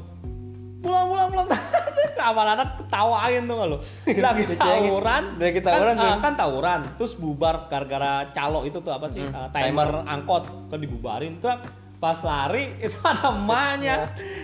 [0.84, 1.48] pulang pulang pulang.
[2.20, 3.78] Kawan anak ketawain tuh lo?
[4.26, 5.24] Lagi tawuran.
[5.38, 6.10] Lagi tawuran kan, tuh.
[6.10, 6.80] ah, kan tawuran.
[6.98, 9.22] Terus bubar gara-gara calo itu tuh apa sih?
[9.22, 10.10] Mm, eh, timer, timer.
[10.10, 10.44] angkot.
[10.72, 11.38] Kan dibubarin.
[11.40, 11.54] Tuh
[11.96, 13.96] pas lari itu ada emaknya.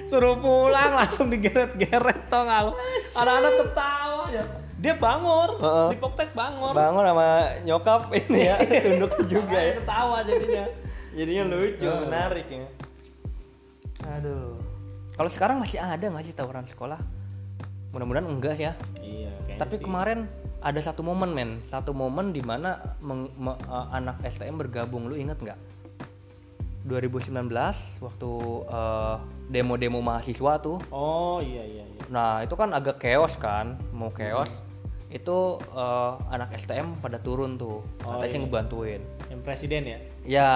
[0.07, 2.71] Suruh pulang langsung digeret-geret nggak lo?
[3.17, 4.43] Anak-anak ketawa ya.
[4.81, 5.61] Dia bangor.
[5.61, 5.87] Heeh.
[5.93, 6.73] di Poktek bangor.
[6.73, 7.27] Bangun sama
[7.61, 8.57] nyokap ini ya.
[8.61, 9.73] Tunduk juga ya.
[9.77, 10.65] Ketawa jadinya.
[11.11, 12.65] Jadinya lucu menarik ya.
[14.01, 14.71] Aduh
[15.11, 16.99] kalau sekarang masih ada nggak sih tawuran sekolah?
[17.91, 18.73] Mudah-mudahan enggak sih ya.
[18.97, 19.85] Iya tapi sih.
[19.85, 20.25] kemarin
[20.59, 21.51] ada satu momen men.
[21.67, 25.05] Satu momen di mana meng- me- eh, anak STM bergabung.
[25.05, 25.59] Lu inget nggak?
[26.81, 27.45] 2019
[28.01, 28.31] waktu
[28.65, 29.15] eh,
[29.49, 30.81] demo-demo mahasiswa tuh.
[30.89, 32.03] Oh iya iya iya.
[32.09, 34.49] Nah itu kan agak chaos kan, mau chaos.
[35.11, 38.43] Itu eh, anak STM pada turun tuh, Oh, katanya sih iya.
[38.47, 39.01] ngebantuin.
[39.31, 40.51] Yang presiden ya Ya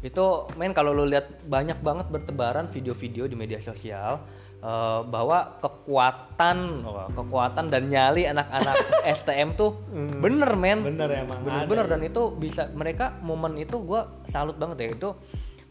[0.00, 0.22] itu
[0.54, 4.22] main kalau lu lihat banyak banget bertebaran video-video di media sosial
[4.60, 8.76] eh, bahwa kekuatan, wah, kekuatan dan nyali anak-anak
[9.18, 10.20] STM tuh Hmm.
[10.20, 14.88] bener men, Bener emang bener-bener dan itu bisa mereka momen itu gua salut banget ya
[14.94, 15.10] itu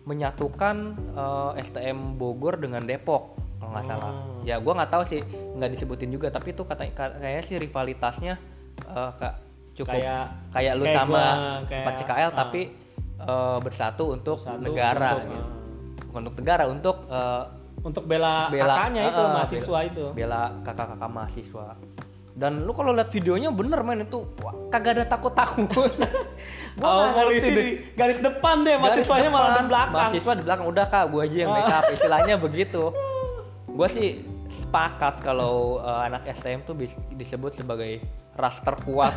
[0.03, 0.75] menyatukan
[1.15, 4.11] eh, STM Bogor dengan Depok kalau nggak salah.
[4.15, 4.41] Oh.
[4.47, 5.21] Ya gua nggak tahu sih
[5.55, 8.33] nggak disebutin juga tapi itu kata kayaknya sih rivalitasnya
[8.83, 9.48] eh, kak
[9.79, 9.95] cukup.
[9.95, 11.23] Kayak kayak lu kayak sama
[11.67, 12.35] 4 CKL ah.
[12.35, 12.61] tapi
[13.19, 15.39] eh, bersatu untuk Satu negara untuk, gitu.
[15.39, 15.47] ah,
[16.09, 17.43] Bukan untuk negara untuk eh,
[17.79, 20.05] untuk bela, bela kakaknya itu ah, mahasiswa bela- itu.
[20.11, 21.67] bela kakak-kakak mahasiswa.
[22.39, 25.91] Dan lu kalau lihat videonya bener men itu wah, kagak ada takut-takut.
[26.79, 27.63] Gua oh, polisi di
[27.99, 29.95] garis depan deh mahasiswanya malah di depan, belakang.
[29.95, 30.65] Mahasiswa di belakang.
[30.71, 32.83] Udah kak gua aja yang backup istilahnya begitu.
[33.79, 34.23] Gua sih
[34.63, 36.75] sepakat kalau eh, anak STM tuh
[37.15, 37.99] disebut sebagai
[38.39, 39.11] ras terkuat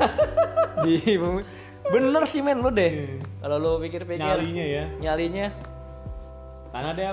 [0.83, 1.43] di bumi.
[1.85, 3.19] bener sih men lu deh.
[3.39, 4.85] Kalau lu pikir-pikir nyalinya ya.
[4.99, 5.47] nyalinya.
[6.71, 7.11] Karena dia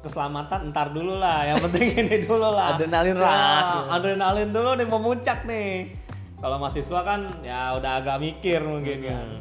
[0.00, 1.46] keselamatan ntar dulu lah.
[1.46, 2.74] Yang penting ini dulu lah.
[2.74, 3.68] Adrenalin Ya, ras.
[3.88, 5.94] adrenalin dulu nih mau muncak nih.
[6.40, 9.40] Kalau mahasiswa kan ya udah agak mikir mungkin kan Hmm.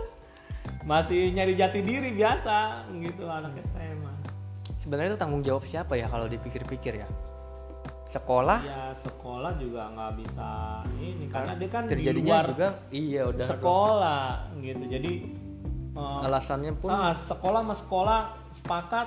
[0.90, 2.86] masih nyari jati diri biasa.
[2.92, 4.12] Gitu anak SMA
[4.78, 7.08] sebenarnya itu tanggung jawab siapa ya kalau dipikir-pikir ya
[8.08, 8.58] sekolah?
[8.62, 10.48] Ya sekolah juga nggak bisa
[10.98, 14.24] ini karena dia kan di terjadinya luar juga iya udah sekolah
[14.60, 14.84] gitu.
[14.86, 15.12] Jadi
[15.94, 18.20] eh, alasannya pun ah, sekolah sama sekolah
[18.54, 19.06] sepakat.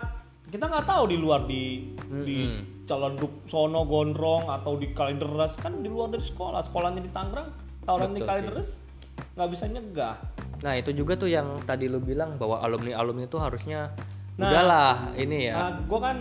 [0.50, 1.94] Kita nggak tahu di luar di
[2.26, 2.90] di Mm-mm.
[2.90, 5.54] Caledug sono gondrong atau di Kalideres.
[5.62, 7.50] Kan di luar dari sekolah sekolahnya di Tangerang
[7.86, 8.22] tawaran di.
[8.26, 8.70] Kalideres
[9.38, 10.16] nggak bisa nyegah.
[10.60, 13.94] Nah itu juga tuh yang tadi lu bilang bahwa alumni alumni itu harusnya
[14.40, 15.56] Nah, udahlah ini ya.
[15.60, 16.18] nah gue kan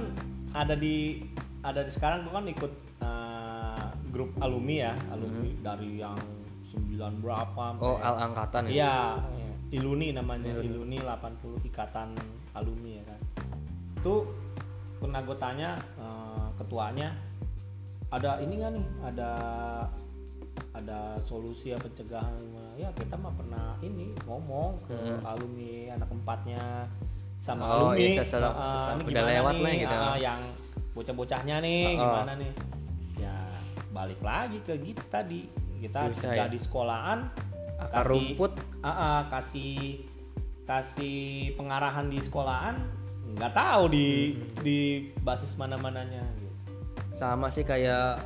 [0.51, 1.23] ada di
[1.61, 6.19] ada di sekarang gue kan ikut eh, grup alumni ya alumni dari yang
[6.69, 8.95] 9 berapa oh sampai- al angkatan ya Iya,
[9.71, 10.65] Iluni namanya, Iluni.
[10.67, 12.17] Iluni 80 Ikatan
[12.55, 13.21] Alumni ya kan.
[13.95, 14.15] Itu
[14.99, 17.13] pernah gue tanya eh, ketuanya
[18.09, 19.31] ada ini nggak nih, ada
[20.71, 22.33] ada solusi ya pencegahan
[22.77, 25.21] ya kita mah pernah ini ngomong ke Hmm.
[25.27, 26.63] alumni anak empatnya
[27.39, 29.97] sama Oh, alumni iya, sesama- eh, sesama- ini udah lewat nih, lah gitu.
[29.99, 30.41] ah, yang
[30.99, 32.03] bocah-bocahnya nih oh.
[32.03, 32.53] gimana nih
[33.17, 33.37] ya
[33.89, 35.47] balik lagi ke kita tadi
[35.79, 36.51] kita Susah sudah ya.
[36.51, 37.19] di sekolahan
[37.79, 40.03] akar kasih- rumput Ah, ah, kasih
[40.65, 41.19] kasih
[41.55, 42.77] pengarahan di sekolahan
[43.29, 44.79] nggak tahu di di
[45.21, 46.55] basis mana mananya gitu.
[47.15, 48.19] sama sih kayak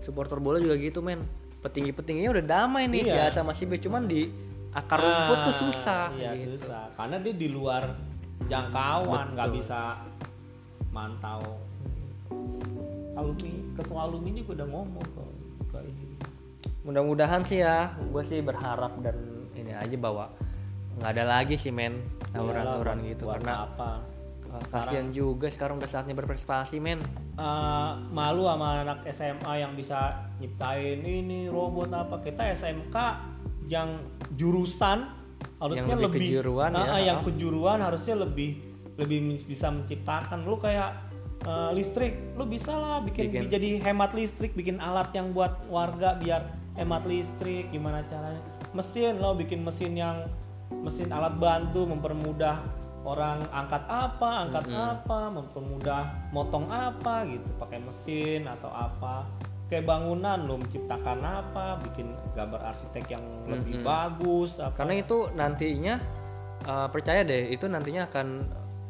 [0.00, 1.22] supporter bola juga gitu men
[1.58, 3.26] petinggi petingginya udah damai nih Iya.
[3.26, 4.30] A sama si B cuman di
[4.72, 6.58] akar rumput tuh Ah, susah iya gitu.
[6.58, 7.94] susah karena dia di luar
[8.44, 10.02] jangkauan nggak bisa
[10.90, 11.42] mantau
[13.22, 15.30] alumni ketua alumni juga udah ngomong kok
[15.70, 16.06] ke ini.
[16.82, 19.16] Mudah-mudahan sih ya gue sih berharap dan
[19.54, 20.34] ini aja bahwa
[20.98, 22.02] nggak ada lagi sih men
[22.34, 23.30] tawuran-tawuran gitu.
[23.30, 23.90] buat karena apa?
[24.52, 27.00] Uh, kasihan juga sekarang udah saatnya berprestasi men.
[27.32, 32.20] Eh, malu sama anak SMA yang bisa nyiptain ini robot apa.
[32.20, 32.96] Kita SMK
[33.72, 33.96] yang
[34.36, 35.08] jurusan
[35.56, 37.14] harusnya lebih lebih, kejuruan Ah, ya.
[37.14, 38.60] yang kejuruan harusnya lebih
[39.00, 40.44] lebih bisa menciptakan.
[40.44, 41.11] Lu kayak
[41.46, 43.50] eh, listrik lu bisa lah bikin, Bikin.
[43.50, 48.40] jadi hemat listrik bikin alat yang buat warga biar hemat listrik gimana caranya
[48.72, 50.24] mesin lo bikin mesin yang
[50.72, 52.64] mesin alat bantu mempermudah
[53.02, 54.90] orang angkat apa angkat Mm-mm.
[54.96, 59.26] apa mempermudah motong apa gitu pakai mesin atau apa
[59.68, 63.86] kayak bangunan lo menciptakan apa bikin gambar arsitek yang lebih Mm-mm.
[63.86, 65.94] bagus apa karena itu nantinya
[66.64, 68.46] uh, percaya deh itu nantinya akan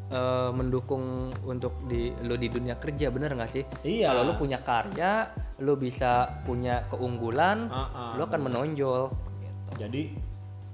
[0.09, 1.03] uh, mendukung
[1.43, 3.63] untuk di lo di dunia kerja bener nggak sih?
[3.81, 4.11] Iya.
[4.11, 5.29] Kalau lo punya karya
[5.59, 9.01] lo bisa punya keunggulan Ah, ah, lo akan menonjol.
[9.39, 9.71] Gitu.
[9.79, 10.01] jadi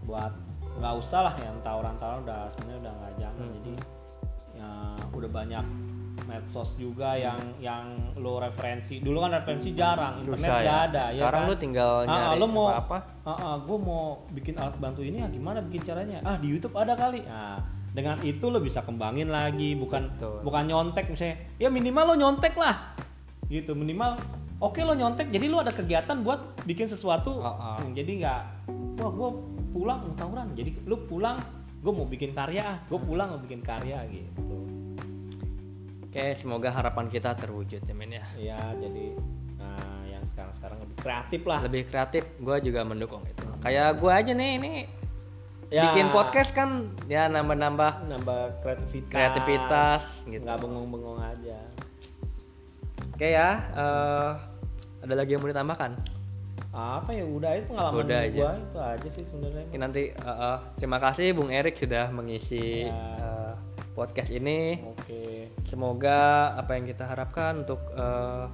[0.04, 0.34] buat
[0.76, 3.54] nggak usah lah yang tawuran-tawuran udah sebenarnya udah nggak jangan Hmm.
[3.54, 3.74] jadi
[4.56, 4.70] ya
[5.10, 5.66] udah banyak
[6.26, 7.84] medsos juga yang yang
[8.16, 9.00] lo referensi.
[9.00, 10.76] Dulu kan referensi jarang internet Susah ya.
[10.86, 11.50] ada ya sekarang kan?
[11.50, 15.20] lo tinggal Ah, ah, nyari lo mau apa ah, gue mau bikin alat bantu ini
[15.20, 16.20] ya gimana bikin caranya?
[16.22, 17.24] Ah di YouTube ada kali.
[17.24, 17.60] Nah
[17.90, 20.46] dengan itu lo bisa kembangin lagi bukan Betul.
[20.46, 22.94] bukan nyontek misalnya ya minimal lo nyontek lah
[23.50, 24.16] gitu minimal
[24.62, 27.78] oke lo nyontek jadi lo ada kegiatan buat bikin sesuatu Ah, ah.
[27.82, 28.42] Hmm, jadi nggak
[29.02, 29.30] wah gue
[29.74, 31.38] pulang mau tawuran jadi lu pulang
[31.80, 34.58] gue mau bikin karya ah gue pulang mau bikin karya gitu
[36.10, 38.26] Oke, semoga harapan kita terwujud ya men ya.
[38.34, 39.14] ya jadi
[39.62, 43.46] nah yang sekarang sekarang lebih kreatif lah Lebih kreatif, gue juga mendukung itu.
[43.62, 44.74] Kayak gue aja nih, ini
[45.70, 50.42] Ya, bikin podcast kan ya nambah-nambah nambah kreativitas kreativitas gitu.
[50.42, 51.62] nggak bengong-bengong aja
[53.12, 54.32] Oke ya, eh,
[55.00, 55.94] ada lagi yang mau ditambahkan?
[56.70, 58.38] apa ya udah itu pengalaman Udah hidup aja.
[58.40, 62.94] gua itu aja sih sebenarnya nanti eh, eh, terima kasih Bung Erik sudah mengisi Ya.
[63.18, 63.54] eh,
[63.92, 64.78] podcast ini.
[64.80, 65.22] oke
[65.66, 66.20] Semoga
[66.56, 68.46] apa yang kita harapkan untuk eh,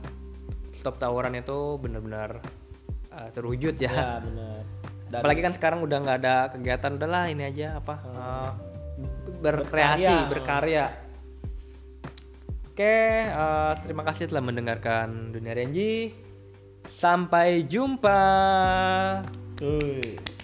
[0.74, 2.40] stop tawuran itu benar-benar
[3.10, 3.92] eh, terwujud ya.
[3.92, 4.64] ya bener
[5.06, 8.52] Dan- Apalagi kan sekarang udah nggak ada kegiatan, udahlah ini aja apa eh,
[9.40, 10.30] berkreasi, Berkarya.
[10.30, 10.86] berkarya.
[12.74, 16.12] Oke, eh, terima kasih telah mendengarkan Dunia Renji.
[16.86, 18.22] Sampai jumpa.
[19.64, 20.35] Uy.